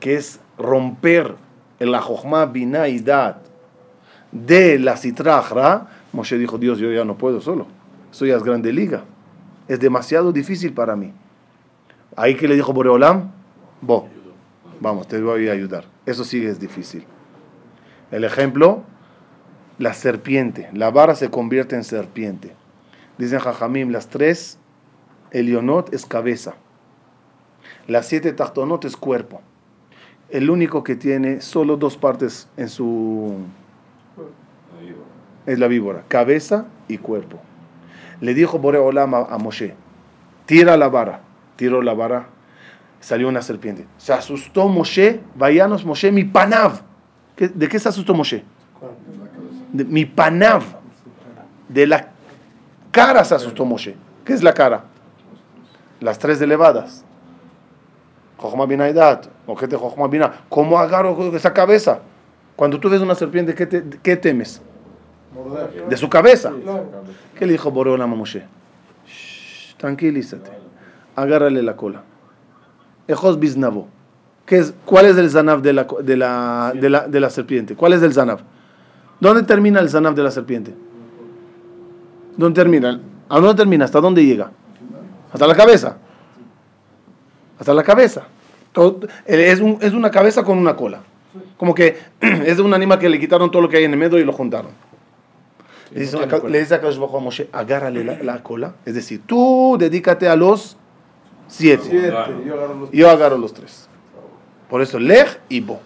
[0.00, 1.34] que es romper
[1.78, 3.36] el Ajojma Binah y Dat
[4.32, 7.66] de la Citrajra, Moshe dijo, Dios, yo ya no puedo solo,
[8.10, 9.04] soy as grande liga,
[9.68, 11.12] es demasiado difícil para mí.
[12.16, 13.30] Ahí que le dijo Boreolam,
[13.82, 14.08] Bo,
[14.80, 15.84] vamos, te voy a ayudar.
[16.06, 17.04] Eso sí es difícil.
[18.10, 18.82] El ejemplo,
[19.78, 22.59] la serpiente, la vara se convierte en serpiente.
[23.20, 24.58] Dicen Jajamim, las tres,
[25.30, 26.54] Elionot es cabeza.
[27.86, 29.42] Las siete Tachtonot es cuerpo.
[30.30, 33.36] El único que tiene solo dos partes en su...
[35.44, 37.38] es la víbora, cabeza y cuerpo.
[38.22, 39.74] Le dijo Boreolam a, a Moshe,
[40.46, 41.20] tira la vara.
[41.56, 42.26] Tiró la vara,
[43.00, 43.86] salió una serpiente.
[43.98, 46.80] Se asustó Moshe, vayanos Moshe, mi panav.
[47.36, 48.42] ¿Qué- ¿De qué se asustó Moshe?
[49.74, 50.62] De, mi panav.
[51.68, 52.12] De la
[52.90, 53.96] cara se asustó Moshe.
[54.24, 54.84] ¿Qué es la cara?
[56.00, 57.04] Las tres elevadas.
[58.38, 60.32] Jochma Binaidat, ojete Jochma Bina.
[60.48, 62.00] ¿Cómo agarro esa cabeza?
[62.56, 64.62] Cuando tú ves una serpiente, ¿qué, te- qué temes?
[65.88, 66.52] De su cabeza.
[67.38, 68.42] ¿Qué le dijo Boreolam a Moshe?
[69.06, 70.50] Shh, tranquilízate.
[71.16, 72.02] Agárrale la cola.
[73.08, 73.88] Ejos biznavo.
[74.46, 77.76] ¿Qué es, ¿Cuál es el zanav de la, de, la, de, la, de la serpiente?
[77.76, 78.40] ¿Cuál es el zanav?
[79.20, 80.74] ¿Dónde termina el zanav de la serpiente?
[82.40, 82.98] ¿Dónde termina?
[83.28, 83.84] ¿A dónde termina?
[83.84, 84.50] ¿Hasta dónde llega?
[85.32, 85.98] Hasta la cabeza.
[87.58, 88.22] Hasta la cabeza.
[88.72, 91.02] Todo- es, un- es una cabeza con una cola.
[91.58, 93.98] Como que es de un animal que le quitaron todo lo que hay en el
[93.98, 94.70] medio y lo juntaron.
[95.92, 98.74] Le dice, a- le dice a Hu a Moshe, agárrale la, la cola.
[98.86, 100.76] Es decir, tú dedícate a los
[101.46, 101.82] siete.
[101.90, 102.08] Siete,
[102.46, 103.86] yo agarro los Yo agarro los tres.
[104.70, 105.80] Por eso, Lej y Bo.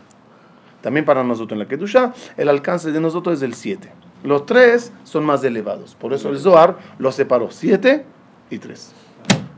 [0.82, 3.90] También para nosotros en la Kedusha, el alcance de nosotros es el 7.
[4.24, 5.94] Los tres son más elevados.
[5.94, 8.04] Por eso el Zohar los separó 7
[8.48, 8.92] y 3.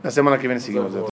[0.03, 0.93] La semana que viene seguimos.